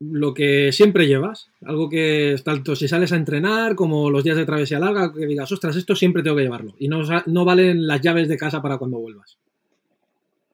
[0.00, 4.44] Lo que siempre llevas, algo que tanto si sales a entrenar como los días de
[4.44, 6.74] travesía larga, que digas, ostras, esto siempre tengo que llevarlo.
[6.80, 9.38] Y no, no valen las llaves de casa para cuando vuelvas.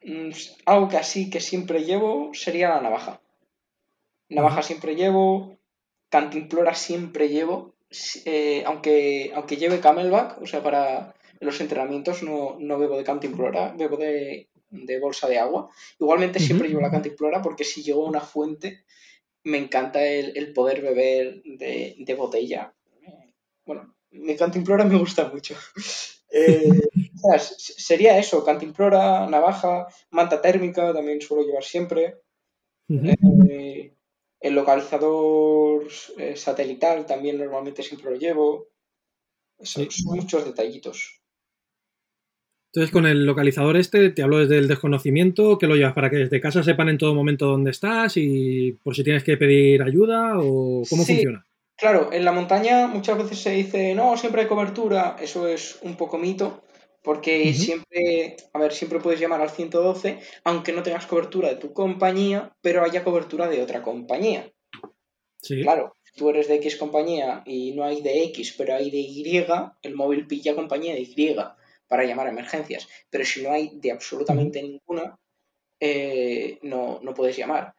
[0.04, 0.28] Mm,
[0.66, 3.22] Algo que así que siempre llevo sería la navaja.
[4.28, 5.56] Navaja siempre llevo,
[6.10, 7.77] cantimplora siempre llevo,
[8.24, 13.74] eh, aunque, aunque lleve camelback, o sea, para los entrenamientos no, no bebo de cantimplora,
[13.76, 15.70] bebo de, de bolsa de agua.
[15.98, 18.84] Igualmente siempre llevo la cantimplora porque si llego a una fuente
[19.44, 22.74] me encanta el, el poder beber de, de botella.
[23.66, 25.54] Bueno, mi cantimplora me gusta mucho.
[26.30, 26.68] Eh,
[27.16, 32.16] o sea, s- sería eso, cantimplora, navaja, manta térmica también suelo llevar siempre.
[33.48, 33.94] Eh,
[34.40, 35.86] el localizador
[36.18, 38.68] eh, satelital también normalmente siempre lo llevo.
[39.60, 40.04] Son, Sí.
[40.06, 41.20] muchos detallitos.
[42.72, 46.16] Entonces, con el localizador este, te hablo desde el desconocimiento, que lo llevas para que
[46.18, 50.34] desde casa sepan en todo momento dónde estás y por si tienes que pedir ayuda
[50.38, 51.14] o cómo Sí.
[51.14, 51.44] funciona.
[51.76, 55.16] Claro, en la montaña muchas veces se dice, no, siempre hay cobertura.
[55.20, 56.64] Eso es un poco mito,
[57.08, 61.72] porque siempre, a ver, siempre puedes llamar al 112, aunque no tengas cobertura de tu
[61.72, 64.52] compañía, pero haya cobertura de otra compañía.
[65.40, 65.62] Sí.
[65.62, 68.98] Claro, si tú eres de X compañía y no hay de X, pero hay de
[68.98, 69.46] Y,
[69.80, 71.34] el móvil pilla compañía de Y
[71.86, 72.86] para llamar a emergencias.
[73.08, 75.18] Pero si no hay de absolutamente ninguna,
[75.80, 77.74] eh, no, no puedes llamar.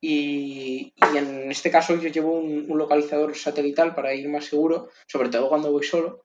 [0.00, 4.88] Y, y en este caso yo llevo un, un localizador satelital para ir más seguro,
[5.06, 6.24] sobre todo cuando voy solo.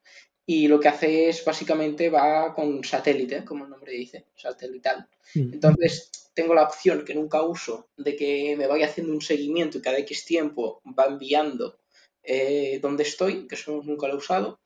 [0.49, 5.07] Y lo que hace es básicamente va con satélite, como el nombre dice, satelital.
[5.35, 5.47] Ujú.
[5.53, 9.81] Entonces, tengo la opción que nunca uso de que me vaya haciendo un seguimiento y
[9.81, 11.77] cada X tiempo va enviando
[12.23, 14.59] eh, dónde estoy, que eso nunca lo he usado.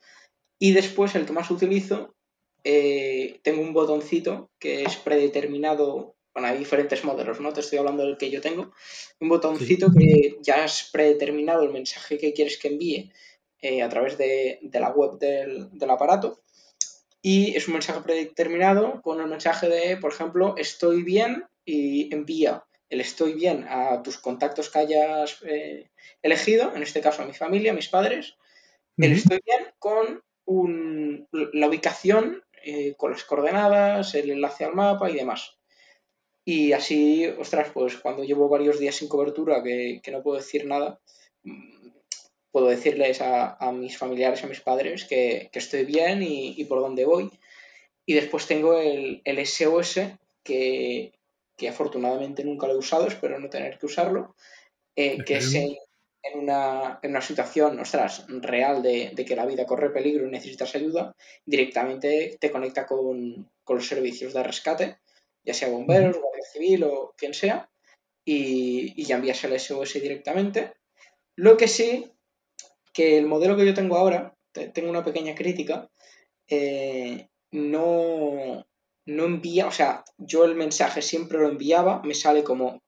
[0.58, 2.16] Y después, el que más utilizo,
[2.64, 6.16] eh, tengo un botoncito que es predeterminado.
[6.34, 7.52] Bueno, hay diferentes modelos, ¿no?
[7.52, 8.72] Te estoy hablando del que yo tengo.
[9.20, 13.12] Un botoncito que ya es predeterminado el mensaje que quieres que envíe
[13.64, 16.42] eh, a través de, de la web del, del aparato.
[17.22, 22.66] Y es un mensaje predeterminado con el mensaje de, por ejemplo, estoy bien y envía
[22.90, 25.90] el estoy bien a tus contactos que hayas eh,
[26.22, 28.36] elegido, en este caso a mi familia, a mis padres,
[28.98, 35.10] el estoy bien con un- la ubicación, eh, con las coordenadas, el enlace al mapa
[35.10, 35.58] y demás.
[36.46, 40.66] Y así, ostras, pues cuando llevo varios días sin cobertura, que, que no puedo decir
[40.66, 41.00] nada,
[42.54, 46.66] puedo decirles a, a mis familiares, a mis padres, que, que estoy bien y, y
[46.66, 47.32] por dónde voy.
[48.06, 50.00] Y después tengo el, el SOS,
[50.44, 51.14] que,
[51.58, 54.36] que afortunadamente nunca lo he usado, espero no tener que usarlo,
[54.96, 59.66] eh, que es en una, en una situación, ostras, real de, de que la vida
[59.66, 64.98] corre peligro y necesitas ayuda, directamente te conecta con, con los servicios de rescate,
[65.44, 67.68] ya sea bomberos, guardia civil o quien sea,
[68.24, 70.74] y, y ya envías el SOS directamente.
[71.36, 72.12] Lo que sí,
[72.94, 75.90] que el modelo que yo tengo ahora, te- tengo una pequeña crítica,
[76.48, 78.66] eh, no,
[79.06, 82.82] no envía, o sea, yo el mensaje siempre lo enviaba, me sale como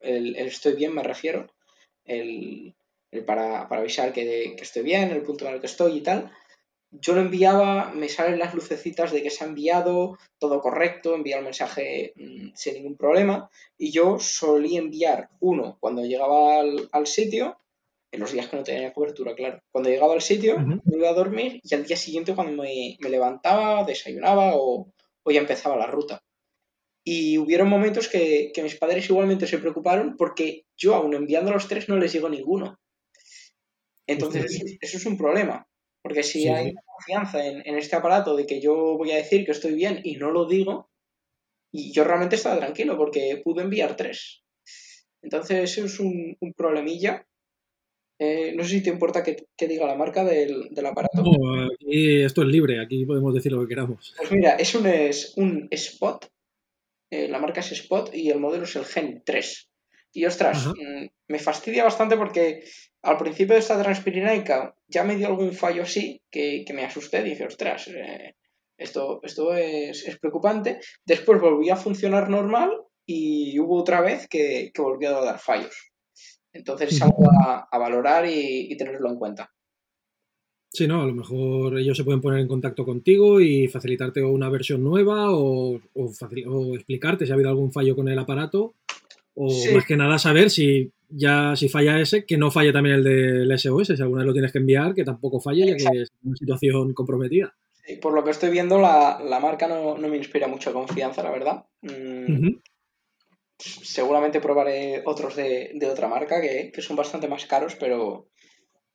[0.00, 1.52] el, estoy bien, me refiero,
[2.04, 2.74] el,
[3.26, 6.30] para, para avisar que, que estoy bien, el punto en el que estoy y tal.
[6.90, 11.38] Yo lo enviaba, me salen las lucecitas de que se ha enviado, todo correcto, envía
[11.38, 13.50] el mensaje mm, sin ningún problema.
[13.78, 16.60] Y yo solía enviar uno cuando llegaba
[16.92, 17.58] al sitio,
[18.12, 19.60] en los días que no tenía cobertura, claro.
[19.72, 23.08] Cuando llegaba al sitio, me iba a dormir y al día siguiente cuando me, me
[23.08, 24.92] levantaba, desayunaba o,
[25.24, 26.22] o ya empezaba la ruta.
[27.04, 31.66] Y hubieron momentos que, que mis padres igualmente se preocuparon porque yo, aún enviando los
[31.68, 32.78] tres, no les llegó ninguno.
[34.06, 35.66] Entonces, eso, eso es un problema.
[36.02, 36.76] Porque si Sí, hay sí.
[36.84, 40.16] confianza en, en este aparato de que yo voy a decir que estoy bien y
[40.16, 40.90] no lo digo,
[41.72, 44.42] y yo realmente estaba tranquilo porque pude enviar tres.
[45.22, 47.26] Entonces, eso es un, un problemilla.
[48.18, 51.22] Eh, no sé si te importa que, que diga la marca del, del aparato.
[51.22, 54.14] No, aquí esto es libre, aquí podemos decir lo que queramos.
[54.16, 56.30] Pues mira, es un, es un Spot
[57.12, 59.68] eh, la marca es Spot y el modelo es el Gen 3.
[60.14, 62.64] Y ostras, mm, me fastidia bastante porque
[63.02, 67.22] al principio de esta transpirinaica ya me dio algún fallo así que, me asusté.
[67.22, 68.36] Dije, ostras, eh,
[68.78, 70.80] esto, esto es, preocupante.
[71.04, 72.70] Después volvió a funcionar normal
[73.04, 75.91] y hubo otra vez que, volvió a dar fallos.
[76.52, 79.50] Entonces es algo a, valorar y, tenerlo en cuenta.
[80.70, 84.48] Sí, no, a lo mejor ellos se pueden poner en contacto contigo y facilitarte una
[84.48, 88.74] versión nueva o, o explicarte si ha habido algún fallo con el aparato
[89.34, 93.04] o más que nada saber si ya si falla ese, que no falle también el
[93.04, 96.10] del SOS, si alguna vez lo tienes que enviar, que tampoco falle, ya que es
[96.24, 97.54] una situación comprometida.
[98.00, 101.64] por lo que estoy viendo, la, marca no, me inspira mucha confianza, la verdad.
[101.82, 102.48] Mm,
[103.62, 108.28] seguramente probaré otros de, otra marca que, son bastante más caros, pero,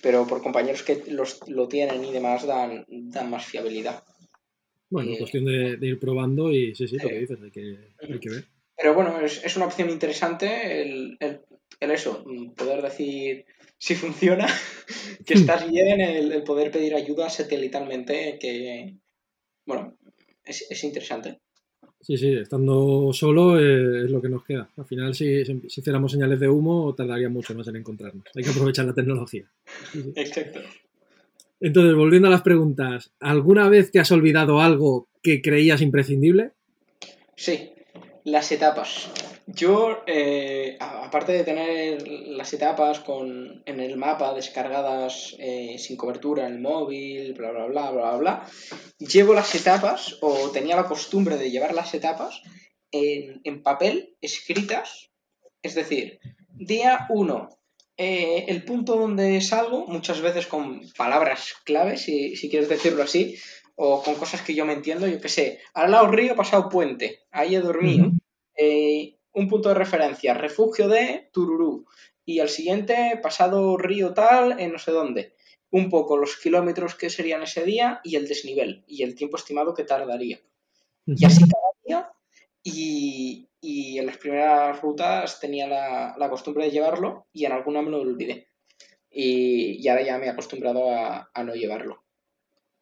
[0.02, 4.04] pero por compañeros que los, lo tienen y demás dan, dan más fiabilidad.
[4.90, 8.30] Bueno, cuestión de, ir probando y sí, sí, lo que dices, hay que, hay que
[8.30, 8.48] ver.
[8.78, 11.18] Pero bueno, es, una opción interesante el,
[11.80, 12.24] eso,
[12.56, 13.46] poder decir
[13.78, 14.48] si funciona,
[15.26, 18.96] que estás bien, el, poder pedir ayuda satelitalmente, que,
[19.66, 19.98] bueno,
[20.44, 21.40] es, interesante.
[22.08, 24.70] Sí, sí, estando solo eh, es lo que nos queda.
[24.78, 28.24] Al final, si, si, hiciéramos señales de humo, tardaría mucho más en encontrarnos.
[28.34, 29.44] Hay que aprovechar la tecnología.
[30.16, 30.62] Exacto.
[31.60, 36.52] Entonces, volviendo a las preguntas, ¿alguna vez te has olvidado algo que creías imprescindible?
[37.36, 37.72] Sí,
[38.24, 39.12] las etapas.
[39.50, 46.46] Yo, eh, aparte de tener las etapas con, en el mapa descargadas eh, sin cobertura
[46.46, 48.50] en el móvil, bla, bla, bla, bla, bla,
[49.00, 52.42] llevo las etapas, o tenía la costumbre de llevar las etapas
[52.92, 55.12] en, papel, escritas.
[55.62, 56.20] Es decir,
[56.50, 57.50] día 1,
[57.96, 63.38] eh, el punto donde salgo, muchas veces con palabras claves, si, si quieres decirlo así,
[63.76, 67.22] o con cosas que yo me entiendo, yo qué sé, al lado río pasado puente,
[67.32, 68.12] ahí he dormido.
[68.58, 71.86] Eh, un punto de referencia, refugio de Tururú.
[72.26, 75.36] Y al siguiente, pasado río tal, en no sé dónde.
[75.70, 79.74] Un poco los kilómetros que serían ese día y el desnivel y el tiempo estimado
[79.74, 80.42] que tardaría.
[81.06, 82.12] Y así cada día.
[82.64, 83.44] Y,
[84.00, 88.02] en las primeras rutas tenía la, la, costumbre de llevarlo y en alguna me lo
[88.02, 88.50] olvidé.
[89.10, 92.04] Y, ahora ya me he acostumbrado a no llevarlo.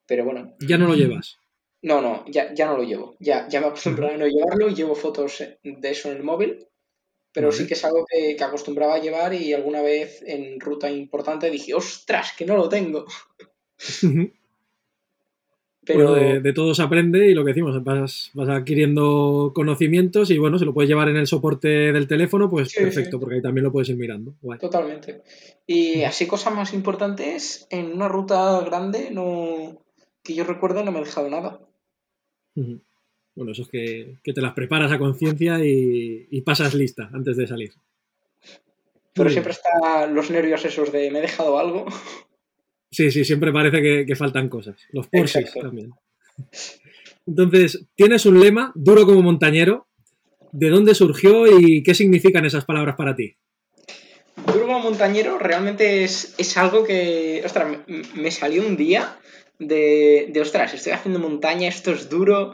[0.05, 0.55] Pero bueno.
[0.59, 1.39] ¿Ya no lo llevas?
[1.85, 3.15] No, no, ya, ya no lo llevo.
[3.19, 6.65] Ya, ya me acostumbrado a no llevarlo y llevo fotos de eso en el móvil.
[7.31, 11.51] Pero sí que es algo que, acostumbraba a llevar y alguna vez en ruta importante
[11.51, 13.05] dije, ostras, que no lo tengo.
[15.85, 20.57] Pero de, todo se aprende y lo que decimos, vas, vas, adquiriendo conocimientos y bueno,
[20.57, 23.71] si lo puedes llevar en el soporte del teléfono, pues perfecto, porque ahí también lo
[23.71, 24.33] puedes ir mirando.
[24.59, 25.21] Totalmente.
[25.67, 29.83] Y así cosas más importantes, en una ruta grande no,
[30.23, 31.59] que yo recuerdo no me he dejado nada.
[32.55, 37.73] Bueno, eso es que, te las preparas a conciencia y, pasas lista antes de salir.
[39.13, 41.85] Pero siempre están los nervios esos de me he dejado algo.
[42.91, 44.77] Sí, sí, siempre parece que, faltan cosas.
[44.91, 45.91] Los Porsche también.
[47.27, 49.87] Entonces, tienes un lema, duro como montañero.
[50.51, 53.35] ¿De dónde surgió y qué significan esas palabras para ti?
[54.47, 57.79] Duro como montañero realmente es, algo que, ostras,
[58.15, 59.17] me salió un día
[59.59, 62.53] de, de ostras, estoy haciendo montaña, esto es duro,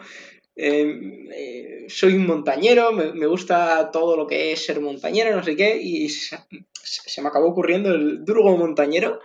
[0.56, 5.56] em, eh, soy un montañero, me, gusta todo lo que es ser montañero, no sé
[5.56, 6.38] qué, y se,
[7.22, 9.20] me acabó ocurriendo el duro montañero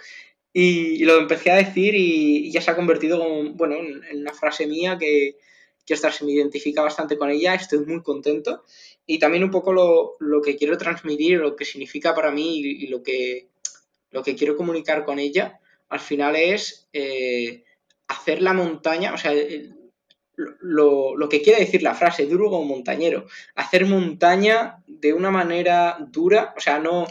[0.53, 3.19] y, lo empecé a decir y, ya se ha convertido
[3.55, 5.37] bueno, en, una frase mía que,
[5.85, 8.65] que ostras, me identifica bastante con ella, estoy muy contento
[9.07, 13.03] y también un poco lo, que quiero transmitir, lo que significa para mí y, lo,
[13.03, 13.47] que,
[14.11, 17.65] lo que quiero comunicar con ella, al final es eh,
[18.09, 19.33] hacer la montaña, o sea,
[20.37, 26.55] lo, que quiere decir la frase, duro como montañero, hacer montaña de una manera dura,
[26.57, 27.07] o sea, no,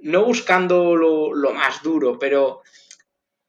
[0.00, 2.62] no buscando lo, más duro, pero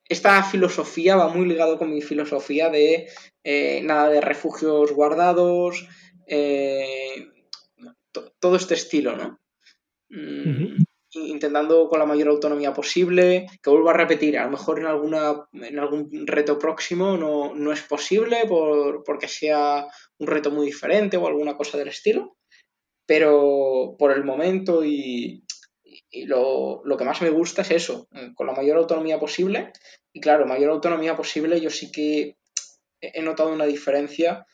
[0.07, 3.07] esta filosofía va muy ligado con mi filosofía de
[3.43, 5.87] eh, nada de refugios guardados,
[6.27, 7.29] eh,
[8.39, 9.39] todo este estilo, ¿no?
[10.09, 10.83] Mm,
[11.15, 15.47] intentando con la mayor autonomía posible, que vuelvo a repetir, a lo mejor en, alguna,
[15.53, 19.85] en algún reto próximo no, es posible por, porque sea
[20.19, 22.37] un reto muy diferente o alguna cosa del estilo,
[23.05, 25.43] pero por el momento y,
[26.25, 29.71] lo, lo, que más me gusta es eso, con la mayor autonomía posible,
[30.13, 32.37] y claro, mayor autonomía posible yo sí que
[33.01, 34.45] he notado una diferencia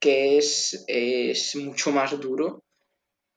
[0.00, 2.62] que es, es mucho más duro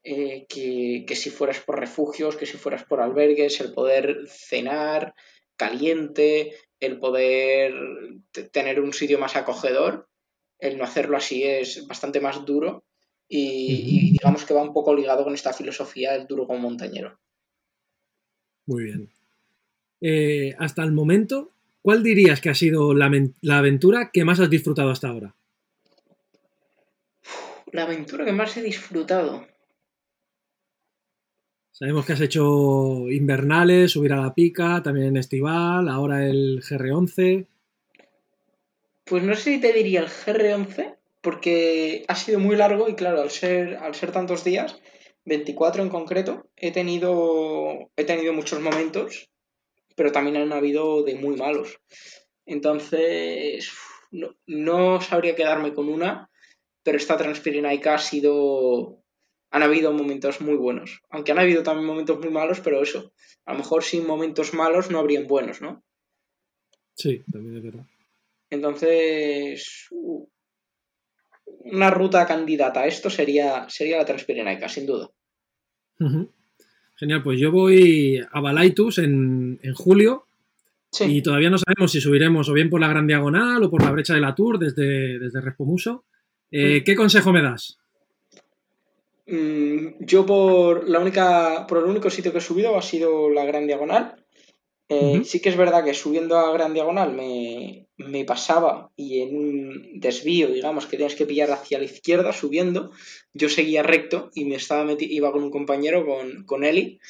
[0.04, 5.14] eh, que, si fueras por refugios, que si fueras por albergues, el poder cenar
[5.56, 7.72] caliente, el poder
[8.50, 10.08] tener un sitio más acogedor,
[10.58, 12.84] el no hacerlo así es bastante más duro
[13.28, 17.18] y, digamos que va un poco ligado con esta filosofía del duro como montañero.
[18.66, 19.10] Muy bien.
[20.00, 23.10] Eh, hasta el momento, ¿cuál dirías que ha sido la,
[23.56, 25.34] aventura que más has disfrutado hasta ahora?
[27.70, 29.46] La aventura que más he disfrutado.
[31.82, 37.48] Sabemos que has hecho invernales, subir a la pica, también en estival, ahora el GR11.
[39.04, 43.20] Pues no sé si te diría el GR11, porque ha sido muy largo y claro,
[43.20, 44.80] al ser, al ser tantos días,
[45.24, 49.28] 24 en concreto, he tenido, he tenido muchos momentos,
[49.96, 51.80] pero también han habido de muy malos.
[52.46, 53.72] Entonces,
[54.46, 56.30] no, sabría quedarme con una,
[56.84, 59.01] pero esta Transpirinaica ha sido...
[59.52, 63.12] Han habido momentos muy buenos, aunque han habido también momentos muy malos, pero eso,
[63.44, 65.84] a lo mejor sin momentos malos no habrían buenos, ¿no?
[66.94, 67.86] Sí, también es verdad.
[68.50, 69.88] Entonces,
[71.64, 75.10] una ruta candidata a esto sería, sería la Transpirenaica, sin duda.
[76.96, 80.26] Genial, pues yo voy a Balaitus en, julio
[81.00, 83.90] y todavía no sabemos si subiremos o bien por la Gran Diagonal o por la
[83.90, 86.04] brecha de la Tour desde, desde Respomuso.
[86.50, 86.82] Eh.
[86.84, 87.81] ¿Qué consejo me das?
[89.32, 93.46] Mm, yo por la única, por el único sitio que he subido ha sido la
[93.46, 94.22] Gran Diagonal.
[94.90, 100.00] Eh, sí que es verdad que subiendo a gran diagonal me, pasaba y en un
[100.00, 102.90] desvío, digamos, que tienes que pillar hacia la izquierda subiendo,
[103.32, 107.00] yo seguía recto y me estaba iba con un compañero, con, con Eli,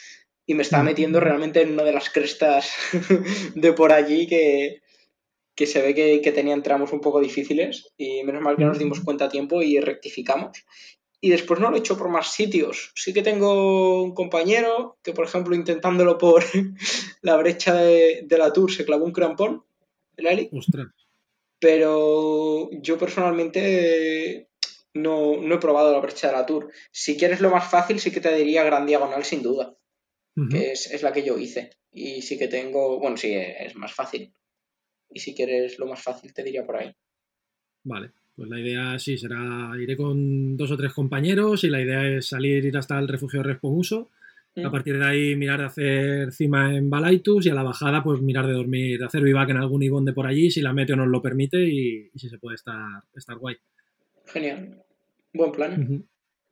[0.47, 2.71] y me estaba metiendo realmente en una de las crestas
[3.57, 4.81] de por allí que,
[5.67, 9.01] se ve que, que, tenían tramos un poco difíciles y menos mal que nos dimos
[9.01, 10.65] cuenta a tiempo y rectificamos
[11.25, 12.91] y después no lo he hecho por más sitios.
[12.97, 16.43] Sí que tengo un compañero que, por ejemplo, intentándolo por
[17.23, 19.65] la brecha de, la Tour se clavó un crampón,
[20.17, 20.51] el Ali.
[21.61, 24.49] Pero yo personalmente
[24.95, 26.73] no, he probado la brecha de la Tour.
[26.91, 29.77] Si quieres lo más fácil, sí que te diría Gran Diagonal, sin duda.
[30.51, 31.71] Que es, es, la que yo hice.
[31.93, 32.99] Y sí que tengo.
[32.99, 34.35] Bueno, sí, es más fácil.
[35.09, 36.93] Y si quieres lo más fácil, te diría por ahí.
[37.85, 38.13] Vale.
[38.35, 42.27] Pues la idea sí será, iré con dos o tres compañeros y la idea es
[42.27, 44.11] salir, ir hasta el refugio Respomuso.
[44.57, 44.71] A mm.
[44.71, 48.47] partir de ahí mirar de hacer cima en Balaitus y a la bajada pues mirar
[48.47, 51.09] de dormir, de hacer vivac en algún ibón de por allí si la meteo nos
[51.09, 53.57] lo permite y, si se puede estar, estar guay.
[54.27, 54.83] Genial.
[55.33, 56.05] Buen plan.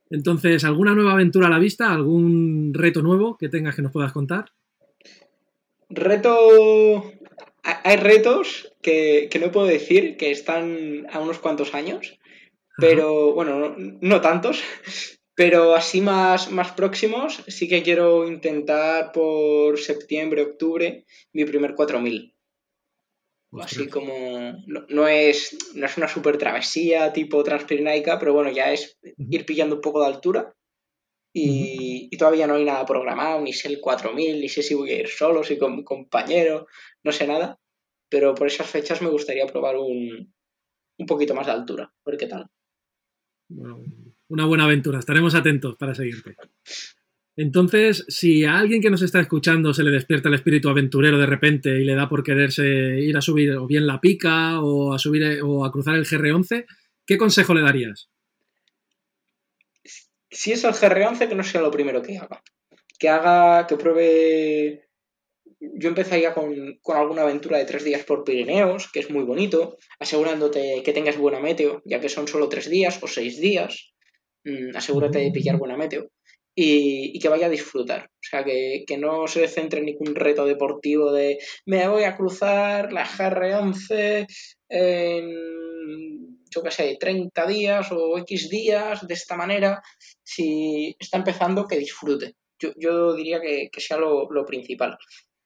[0.09, 1.93] Entonces, ¿alguna nueva aventura a la vista?
[1.93, 4.45] ¿Algún reto nuevo que tengas que nos puedas contar?
[5.89, 7.03] Reto
[7.63, 12.19] hay retos que, no puedo decir que están a unos cuantos años,
[12.77, 14.63] pero bueno, no, tantos,
[15.35, 22.35] pero así más, más próximos sí que quiero intentar por septiembre, octubre mi primer 4000.
[23.59, 28.97] Así como no, es, no es una super travesía tipo Transpirinaica, pero bueno, ya es
[29.17, 30.55] ir pillando un poco de altura.
[31.33, 34.91] Y, y, todavía no hay nada programado, ni sé el 4000, ni sé si voy
[34.91, 36.67] a ir solo, si con mi compañero,
[37.03, 37.59] no sé nada,
[38.09, 40.33] pero por esas fechas me gustaría probar un,
[40.97, 42.47] un poquito más de altura, a ver qué tal.
[44.27, 46.35] una buena aventura, estaremos atentos para seguirte.
[47.37, 51.25] Entonces, si a alguien que nos está escuchando se le despierta el espíritu aventurero de
[51.25, 54.99] repente y le da por quererse ir a subir o bien la pica o a
[54.99, 56.65] subir o a cruzar el GR11,
[57.05, 58.09] ¿qué consejo le darías?
[60.29, 62.41] Si es el GR11, que no sea lo primero que haga.
[62.99, 64.89] Que haga, que pruebe
[65.61, 70.81] yo empezaría con, alguna aventura de tres días por Pirineos, que es muy bonito, asegurándote
[70.83, 73.93] que tengas buena meteo, ya que son solo tres días o seis días.
[74.43, 76.09] Mm, asegúrate de pillar buena meteo.
[76.53, 78.05] Y, que vaya a disfrutar.
[78.05, 82.91] O sea, que, no se centre en ningún reto deportivo de me voy a cruzar
[82.91, 84.27] la GR11
[84.67, 85.29] en,
[86.49, 89.81] yo qué sé, 30 días o X días de esta manera.
[90.23, 92.35] Si está empezando, que disfrute.
[92.59, 94.97] Yo, diría que, sea lo, lo principal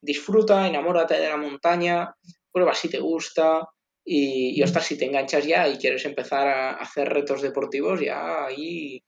[0.02, 2.16] disfruta, enamórate de la montaña,
[2.52, 3.68] prueba si te gusta
[4.04, 8.46] y, y ostras, si te enganchas ya y quieres empezar a hacer retos deportivos, ya
[8.46, 9.04] ahí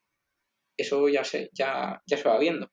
[0.78, 2.70] eso ya se, ya, ya se va viendo.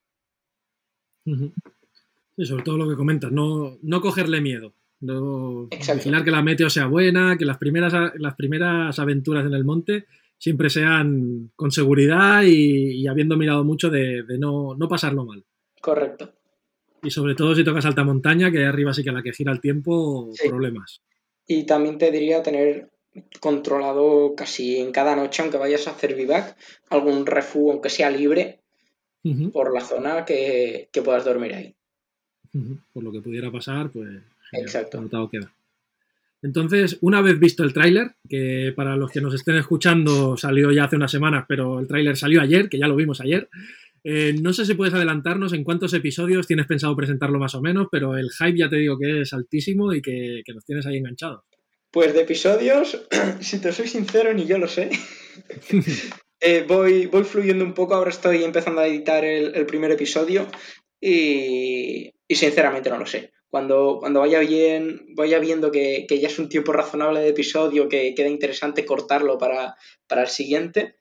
[1.25, 4.75] Sí, sobre todo lo que comentas, no, no cogerle miedo.
[5.01, 9.65] No, vigilar que la meteo sea buena, que las primeras, las primeras aventuras en el
[9.65, 10.07] monte
[10.39, 15.45] siempre sean con seguridad y, habiendo mirado mucho de, de no, no pasarlo mal.
[15.81, 16.33] Correcto.
[17.05, 19.52] Y sobre todo si tocas alta montaña, que arriba sí que a la que gira
[19.52, 21.02] el tiempo, problemas.
[21.46, 22.90] Y también te diría tener
[23.40, 26.57] controlado casi en cada noche, aunque vayas a hacer vivac,
[26.90, 28.61] algún refugio, aunque sea libre,
[29.52, 31.74] por la zona que, puedas dormir ahí.
[32.92, 34.20] Por lo que pudiera pasar, pues
[34.52, 34.98] Exacto.
[34.98, 35.52] anotado queda.
[36.42, 40.84] Entonces, una vez visto el tráiler, que para los que nos estén escuchando salió ya
[40.84, 43.48] hace unas semanas, pero el tráiler salió ayer, que ya lo vimos ayer,
[44.07, 47.86] eh, no sé si puedes adelantarnos en cuántos episodios tienes pensado presentarlo más o menos,
[47.90, 51.42] pero el hype ya te digo que es altísimo y que, nos tienes ahí enganchados.
[51.90, 53.07] Pues de episodios,
[53.40, 54.90] si te soy sincero, ni yo lo sé.
[56.46, 60.46] Eh, voy, voy fluyendo un poco, ahora estoy empezando a editar el, primer episodio
[61.00, 63.32] y, sinceramente no lo sé.
[63.48, 68.14] Cuando, cuando vaya bien, vaya viendo que, ya es un tiempo razonable de episodio, que
[68.14, 69.76] queda interesante cortarlo para,
[70.07, 70.96] para el siguiente,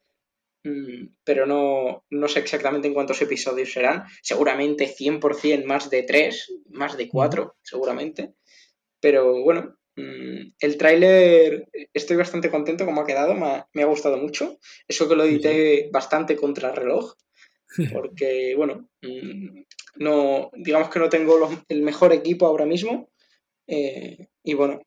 [1.24, 4.06] pero no, no, sé exactamente en cuántos episodios serán.
[4.22, 8.34] Seguramente 100% más de 3, más de 4, seguramente.
[9.00, 14.58] Pero bueno, mm, el tráiler estoy bastante contento como ha quedado, me ha, gustado mucho.
[14.88, 17.14] Eso que lo edité bastante contra reloj,
[17.94, 19.64] porque bueno, mm,
[19.98, 23.10] no, digamos que no tengo el mejor equipo ahora mismo.
[23.68, 24.82] Eh, y bueno,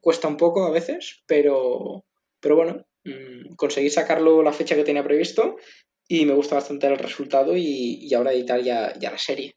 [0.00, 2.04] cuesta un poco a veces, pero,
[2.40, 5.56] pero bueno, Mm, conseguí sacarlo la fecha que tenía previsto
[6.08, 9.54] y me gusta bastante el resultado y, ahora editar ya, ya la serie.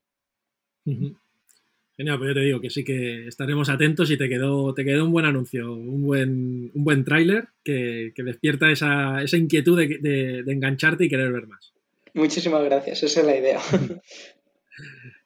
[0.84, 5.06] Genial, pues yo te digo que sí que estaremos atentos y te quedó, te quedó
[5.06, 11.06] un buen anuncio, un buen, un buen tráiler que, despierta esa, inquietud de, de, engancharte
[11.06, 11.74] y querer ver más.
[12.14, 13.60] Muchísimas gracias, esa es la idea.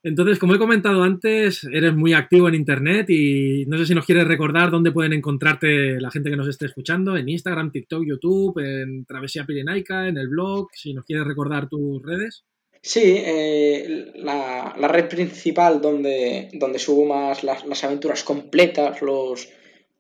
[0.04, 4.06] Entonces, como he comentado antes, eres muy activo en Internet y no sé si nos
[4.06, 8.60] quieres recordar dónde pueden encontrarte la gente que nos esté escuchando, en Instagram, TikTok, YouTube,
[8.60, 12.44] en Travesía Pirenaica, en el blog, si nos quieres recordar tus redes.
[12.82, 19.50] Sí, eh, la, red principal donde, donde subo más las, aventuras completas, los,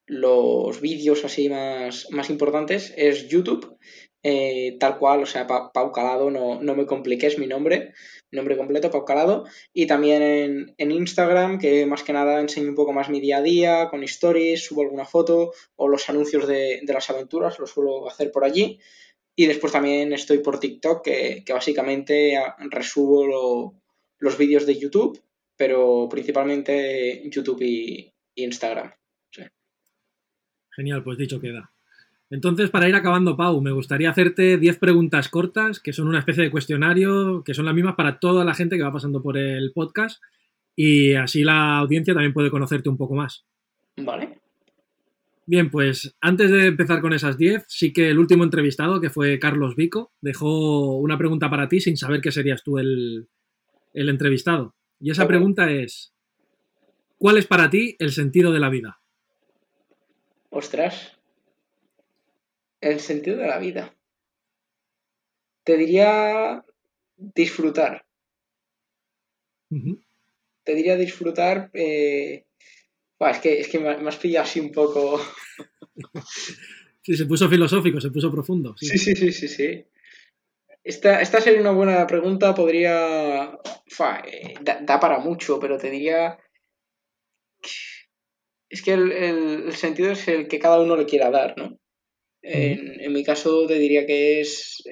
[0.08, 3.78] los vídeos así más, más importantes, es YouTube.
[4.24, 7.94] Eh, tal cual, o sea, Pau Calado, no, no me compliques mi nombre,
[8.32, 12.94] nombre completo, Pau Calado, y también en, Instagram, que más que nada enseño un poco
[12.94, 16.94] más mi día a día, con stories, subo alguna foto, o los anuncios de, de
[16.94, 18.80] las aventuras, lo suelo hacer por allí,
[19.36, 22.38] y después también estoy por TikTok, que, básicamente
[22.70, 23.74] resubo
[24.20, 25.22] los vídeos de YouTube,
[25.56, 28.94] pero principalmente YouTube y, Instagram.
[30.74, 31.71] Genial, pues dicho queda.
[32.32, 36.44] Entonces, para ir acabando, Pau, me gustaría hacerte 10 preguntas cortas, que son una especie
[36.44, 39.74] de cuestionario, que son las mismas para toda la gente que va pasando por el
[39.74, 40.24] podcast,
[40.74, 43.46] y así la audiencia también puede conocerte un poco más.
[43.98, 44.40] Vale.
[45.46, 49.38] Bien, pues antes de empezar con esas 10, sí que el último entrevistado, que fue
[49.38, 53.28] Carlos Vico, dejó una pregunta para ti sin saber que serías tú el,
[53.94, 54.74] entrevistado.
[55.02, 56.14] Y esa pregunta es,
[57.18, 59.02] ¿cuál es para ti el sentido de la vida?
[60.50, 61.20] Ostras,
[62.82, 63.96] el sentido de la vida.
[65.64, 66.66] Te diría
[67.16, 68.06] disfrutar.
[70.64, 71.70] Te diría disfrutar.
[71.74, 72.46] Eh,
[73.20, 75.22] es, que, es que me has pillado así un poco.
[77.04, 78.76] sí, se puso filosófico, se puso profundo.
[78.78, 79.86] Sí, sí, sí, sí, sí.
[80.84, 83.60] Esta, sería una buena pregunta, podría.
[84.26, 86.40] Eh, da, para mucho, pero te diría.
[88.68, 91.78] Es que el, sentido es el que cada uno le quiera dar, ¿no?
[92.44, 94.84] En, mi caso te diría que es,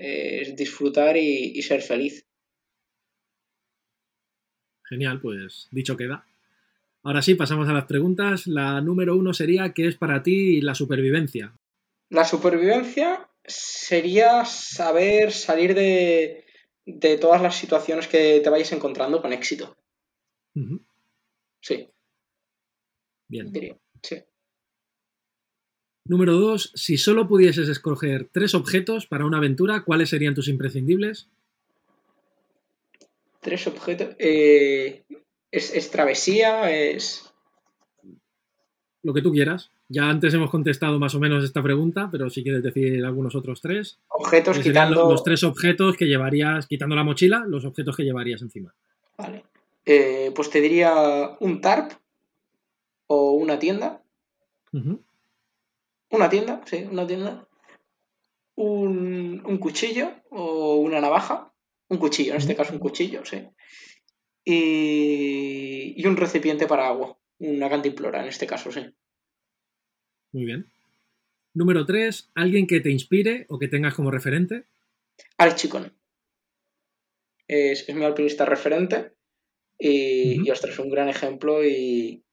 [0.56, 2.26] disfrutar y, ser feliz.
[4.84, 6.26] Genial, pues dicho queda.
[7.04, 8.48] Ahora sí, pasamos a las preguntas.
[8.48, 11.56] La número uno sería, ¿qué es para ti la supervivencia?
[12.10, 16.46] La supervivencia sería saber salir de,
[17.20, 19.76] todas las situaciones que te vayas encontrando con éxito.
[21.62, 21.88] Sí.
[23.28, 23.52] Bien.
[24.02, 24.24] sí.
[26.10, 31.30] Número dos, si solo pudieses escoger tres objetos para una aventura, ¿cuáles serían tus imprescindibles?
[33.42, 34.16] Tres objetos.
[34.18, 35.04] Eh,
[35.52, 36.72] ¿es, travesía?
[36.72, 37.32] ¿Es.?
[39.04, 39.70] Lo que tú quieras.
[39.88, 43.62] Ya antes hemos contestado más o menos esta pregunta, pero si quieres decir algunos otros
[43.62, 44.00] tres.
[44.08, 45.12] Objetos quitando.
[45.12, 48.74] Los, tres objetos que llevarías, quitando la mochila, los objetos que llevarías encima.
[49.16, 49.44] Vale.
[49.86, 51.92] Eh, pues te diría un tarp
[53.06, 54.02] o una tienda.
[56.12, 57.48] Una tienda, sí, una tienda.
[58.56, 61.54] Un, cuchillo o una navaja.
[61.90, 63.48] Un cuchillo, en este caso un cuchillo, sí.
[64.46, 67.18] Y, un recipiente para agua.
[67.40, 68.82] Una cantimplora, en este caso, sí.
[70.32, 70.72] Muy bien.
[71.54, 74.66] Número 3, alguien que te inspire o que tengas como referente.
[75.38, 75.96] Alex Chicón.
[77.48, 79.14] Es, mi alpinista referente
[79.78, 82.24] y, y, ostras, un gran ejemplo y,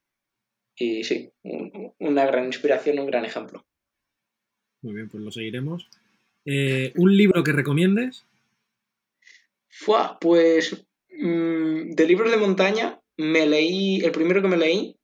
[0.77, 1.31] y sí,
[1.99, 3.65] una gran inspiración, un gran ejemplo.
[4.83, 5.89] Muy bien, pues lo seguiremos.
[6.45, 8.25] Eh, ¿Un libro que recomiendes?
[9.69, 14.97] Fua, pues mm, de libros de montaña me leí, el primero que me leí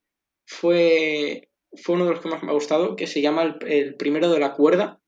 [0.47, 3.95] fue fue uno de los que más me ha gustado, que se llama El, el
[3.97, 5.01] primero de la cuerda.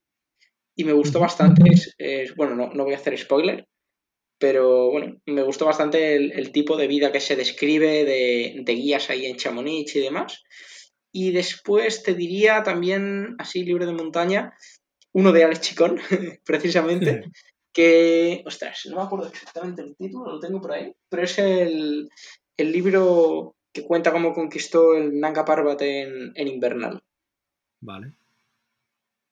[0.74, 1.62] Y me gustó bastante.
[1.70, 3.68] Es, es- bueno, no, no voy a hacer spoiler,
[4.44, 8.74] pero bueno, me gustó bastante el, el tipo de vida que se describe de, de
[8.74, 10.44] guías ahí en Chamonix y demás.
[11.10, 14.52] Y después te diría también, así libre de montaña,
[15.12, 15.98] uno de Alex Chicón,
[16.44, 17.24] precisamente,
[17.72, 22.10] que, ostras, no me acuerdo exactamente el título, lo tengo por ahí, pero es el,
[22.58, 27.02] el libro que cuenta cómo conquistó el Nanga Parbat en, en invernal.
[27.80, 28.12] Vale.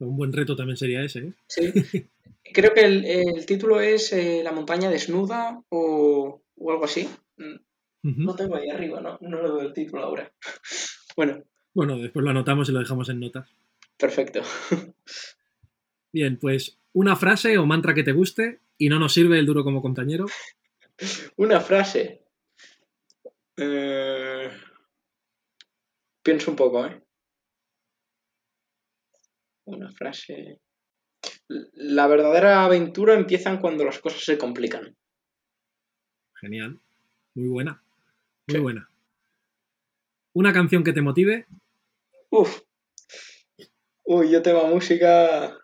[0.07, 1.32] Un buen reto también sería ese, ¿eh?
[1.46, 2.07] Sí.
[2.53, 7.09] Creo que el, el título es eh, La montaña desnuda o, o algo así.
[8.03, 10.32] No tengo ahí arriba, no, no lo veo el título ahora.
[11.16, 11.44] Bueno,
[11.74, 13.46] Bueno, después lo anotamos y lo dejamos en notas.
[13.98, 14.40] perfecto.
[16.11, 19.62] Bien, pues una frase o mantra que te guste y no nos sirve el duro
[19.62, 20.24] como compañero.
[21.36, 22.22] Una frase.
[23.59, 24.50] Eh,
[26.22, 27.03] Pienso un poco, ¿eh?
[29.64, 30.60] Una frase.
[31.48, 34.96] La verdadera aventura empieza cuando las cosas se complican.
[36.40, 36.80] Genial.
[37.34, 37.82] Muy buena.
[38.48, 38.60] Muy Sí.
[38.62, 38.88] buena.
[40.34, 41.46] Una canción que te motive.
[42.30, 42.62] Uf.
[44.04, 45.56] Uy, yo tema música.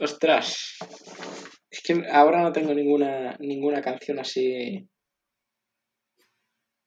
[0.00, 0.76] Ostras.
[1.70, 4.88] Es que ahora no tengo ninguna, ninguna canción así.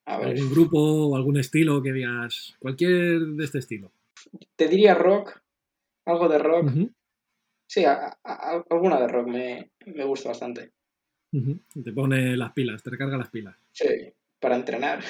[0.05, 2.55] A ver, algún grupo o algún estilo que digas.
[2.59, 3.91] Cualquier de este estilo.
[4.55, 5.41] te diría rock.
[6.08, 6.70] Algo de rock.
[7.68, 10.72] Sí, a- a- a- alguna de rock me, me gusta bastante.
[11.84, 13.55] Te pone las pilas, te recarga las pilas.
[13.72, 13.86] Sí,
[14.39, 15.03] para entrenar.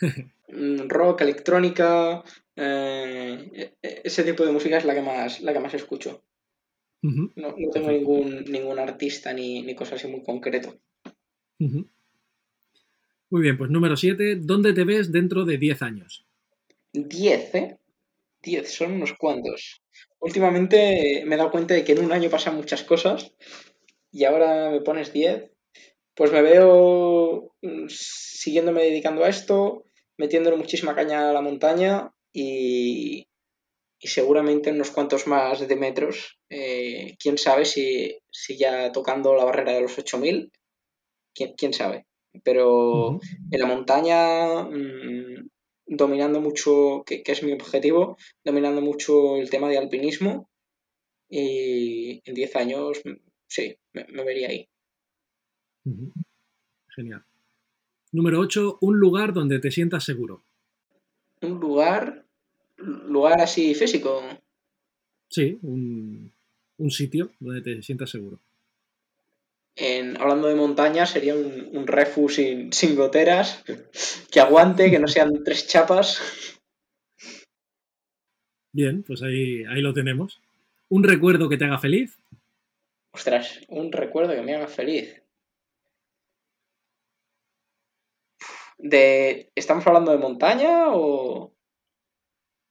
[0.52, 2.24] Mm, rock, electrónica,
[2.56, 6.24] eh, e- e- ese tipo de música es la que más, la que más escucho.
[7.36, 10.80] No, no tengo ningún, ningún artista ni, ni cosa así muy concreto.
[13.30, 14.36] Muy bien, pues número 7.
[14.40, 16.26] ¿Dónde te ves dentro de 10 años?
[16.94, 17.78] 10, ¿eh?
[18.42, 19.79] 10, son unos cuantos.
[20.18, 23.32] Últimamente me he dado cuenta de que en un año pasan muchas cosas
[24.12, 25.50] y ahora me pones 10.
[26.14, 29.86] Pues me veo mm, siguiéndome dedicando a esto,
[30.18, 33.28] metiéndole muchísima caña a la montaña y,
[33.98, 36.38] y seguramente unos cuantos más de metros.
[36.48, 40.50] Eh, quién sabe si, si ya tocando la barrera de los 8000,
[41.34, 42.06] quién, quién sabe.
[42.42, 43.18] Pero
[43.50, 45.48] en la montaña, mm,
[45.90, 50.48] dominando mucho, que, que es mi objetivo, dominando mucho el tema de alpinismo
[51.28, 53.16] y en 10 años, mm,
[53.46, 54.68] sí, me, me vería ahí.
[56.94, 57.22] Genial.
[58.12, 58.78] Número 8.
[58.80, 60.42] Un lugar donde te sientas seguro.
[61.42, 62.24] Un lugar,
[62.76, 64.22] lugar así físico,
[65.30, 66.32] Sí, un,
[66.78, 68.40] un sitio donde te sientas seguro.
[69.80, 73.64] En, hablando de montaña, sería un, un refu sin, sin goteras,
[74.30, 76.20] que aguante, que no sean tres chapas.
[78.72, 80.40] Bien, pues ahí, ahí lo tenemos.
[80.88, 82.16] Un recuerdo que te haga feliz.
[83.12, 85.22] Ostras, un recuerdo que me haga feliz.
[88.78, 91.52] De, ¿Estamos hablando de montaña o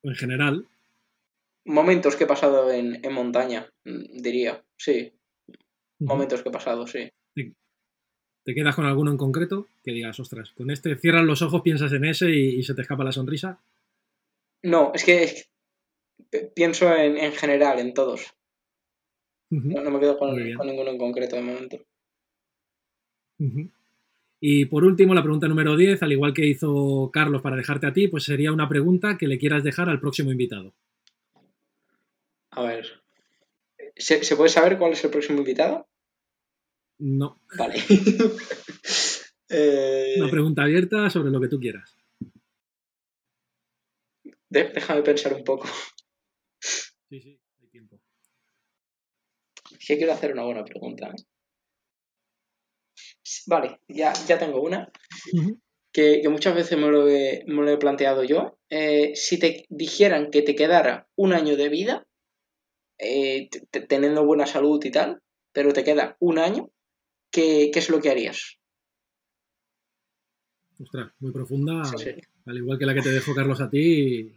[0.03, 0.67] En general.
[1.65, 3.69] momentos que he pasado en, en montaña?
[3.85, 5.13] Mm, Diría, sí.
[5.99, 7.09] Momentos que he pasado, sí.
[8.45, 9.67] ¿Te quedas con alguno en concreto?
[9.83, 12.81] Que digas, ostras, con este cierras los ojos, piensas en ese y, y se te
[12.81, 13.59] escapa la sonrisa.
[14.63, 15.43] No, es que, es que
[16.29, 18.33] pi- pienso en, en general, en todos.
[19.51, 21.79] No, no me quedo con, ninguno en concreto de momento.
[24.41, 27.93] Y por último, la pregunta número 10, al igual que hizo Carlos para dejarte a
[27.93, 30.73] ti, pues sería una pregunta que le quieras dejar al próximo invitado.
[32.51, 33.01] A ver.
[33.99, 35.87] ¿Se, ¿se puede saber cuál es el próximo invitado?
[36.99, 37.75] No, Vale.
[39.51, 41.97] Eh, una pregunta abierta sobre lo que tú quieras.
[44.47, 45.67] de- déjame pensar un poco.
[46.61, 47.99] Sí, sí, hay tiempo.
[49.79, 51.07] Si quiero hacer una buena pregunta.
[51.07, 51.23] ¿eh?
[53.47, 54.91] Vale, ya, ya tengo una.
[55.91, 58.59] Que, que muchas veces me lo he, me lo he planteado yo.
[58.69, 62.07] Eh, si te dijeran que te quedara un año de vida,
[62.99, 63.49] eh,
[63.87, 65.21] teniendo buena salud y tal,
[65.53, 66.69] pero te queda un año,
[67.31, 68.57] ¿qué, qué es lo que harías?
[70.81, 72.11] Ostras, muy profunda, Sí, sí.
[72.45, 74.31] al igual que la que te dejó Carlos a ti,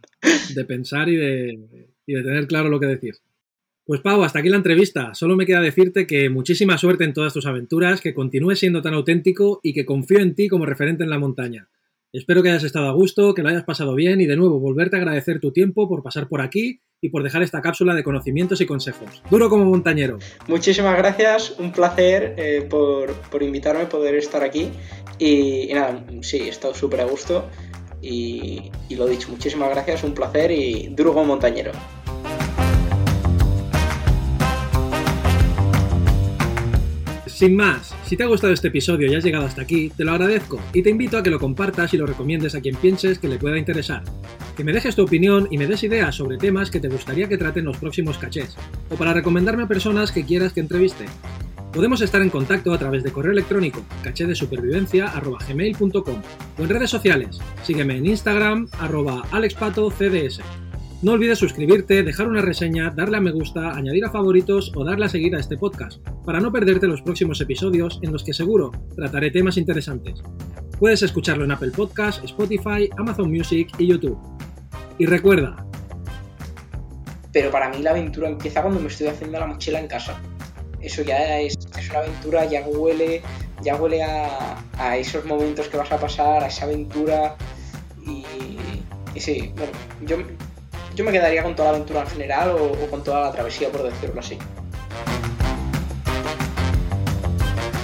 [0.55, 3.15] de pensar y de, y de tener claro lo que decir.
[3.85, 5.13] Pues Pau, hasta aquí la entrevista.
[5.13, 8.93] Solo me queda decirte que muchísima suerte en todas tus aventuras, que continúes siendo tan
[8.93, 11.67] auténtico y que confío en ti como referente en la montaña.
[12.13, 14.95] Espero que hayas estado a gusto, que lo hayas pasado bien y de nuevo volverte
[14.95, 18.61] a agradecer tu tiempo por pasar por aquí y por dejar esta cápsula de conocimientos
[18.61, 19.23] y consejos.
[19.31, 20.19] Duro como montañero.
[20.47, 24.69] Muchísimas gracias, un placer eh, por, por invitarme, poder estar aquí.
[25.17, 27.49] Y, nada, sí, he estado súper a gusto.
[27.99, 31.71] Y, y lo dicho, muchísimas gracias, un placer y Drugo Montañero.
[37.33, 40.11] Sin más, si te ha gustado este episodio y has llegado hasta aquí, te lo
[40.11, 43.27] agradezco y te invito a que lo compartas y lo recomiendes a quien pienses que
[43.27, 44.03] le pueda interesar.
[44.55, 47.39] Que me dejes tu opinión y me des ideas sobre temas que te gustaría que
[47.39, 48.55] traten los próximos cachés,
[48.91, 51.05] o para recomendarme a personas que quieras que entreviste.
[51.73, 56.21] Podemos estar en contacto a través de correo electrónico cachedesupervivencia.gmail.com
[56.59, 57.39] o en redes sociales.
[57.63, 60.39] Sígueme en Instagram arroba alexpatocds.
[61.03, 65.03] No olvides suscribirte, dejar una reseña, darle a me gusta, añadir a favoritos o darle
[65.05, 68.71] a seguir a este podcast, para no perderte los próximos episodios en los que seguro
[68.95, 70.23] trataré temas interesantes.
[70.79, 74.17] Puedes escucharlo en Apple Podcasts, Spotify, Amazon Music y YouTube.
[74.97, 75.67] Y recuerda...
[77.33, 80.17] Pero para mí la aventura empieza cuando me estoy haciendo la mochila en casa.
[80.79, 81.57] Eso ya es,
[81.89, 83.21] una aventura, ya huele,
[83.61, 87.35] ya huele a, a, esos momentos que vas a pasar, a esa aventura.
[88.07, 88.23] Y,
[89.13, 89.71] y sí, bueno,
[90.05, 90.17] yo,
[90.95, 93.83] yo me quedaría con toda la aventura en general o, con toda la travesía, por
[93.83, 94.37] decirlo así.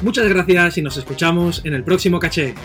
[0.01, 2.55] Muchas gracias y nos escuchamos en el próximo caché.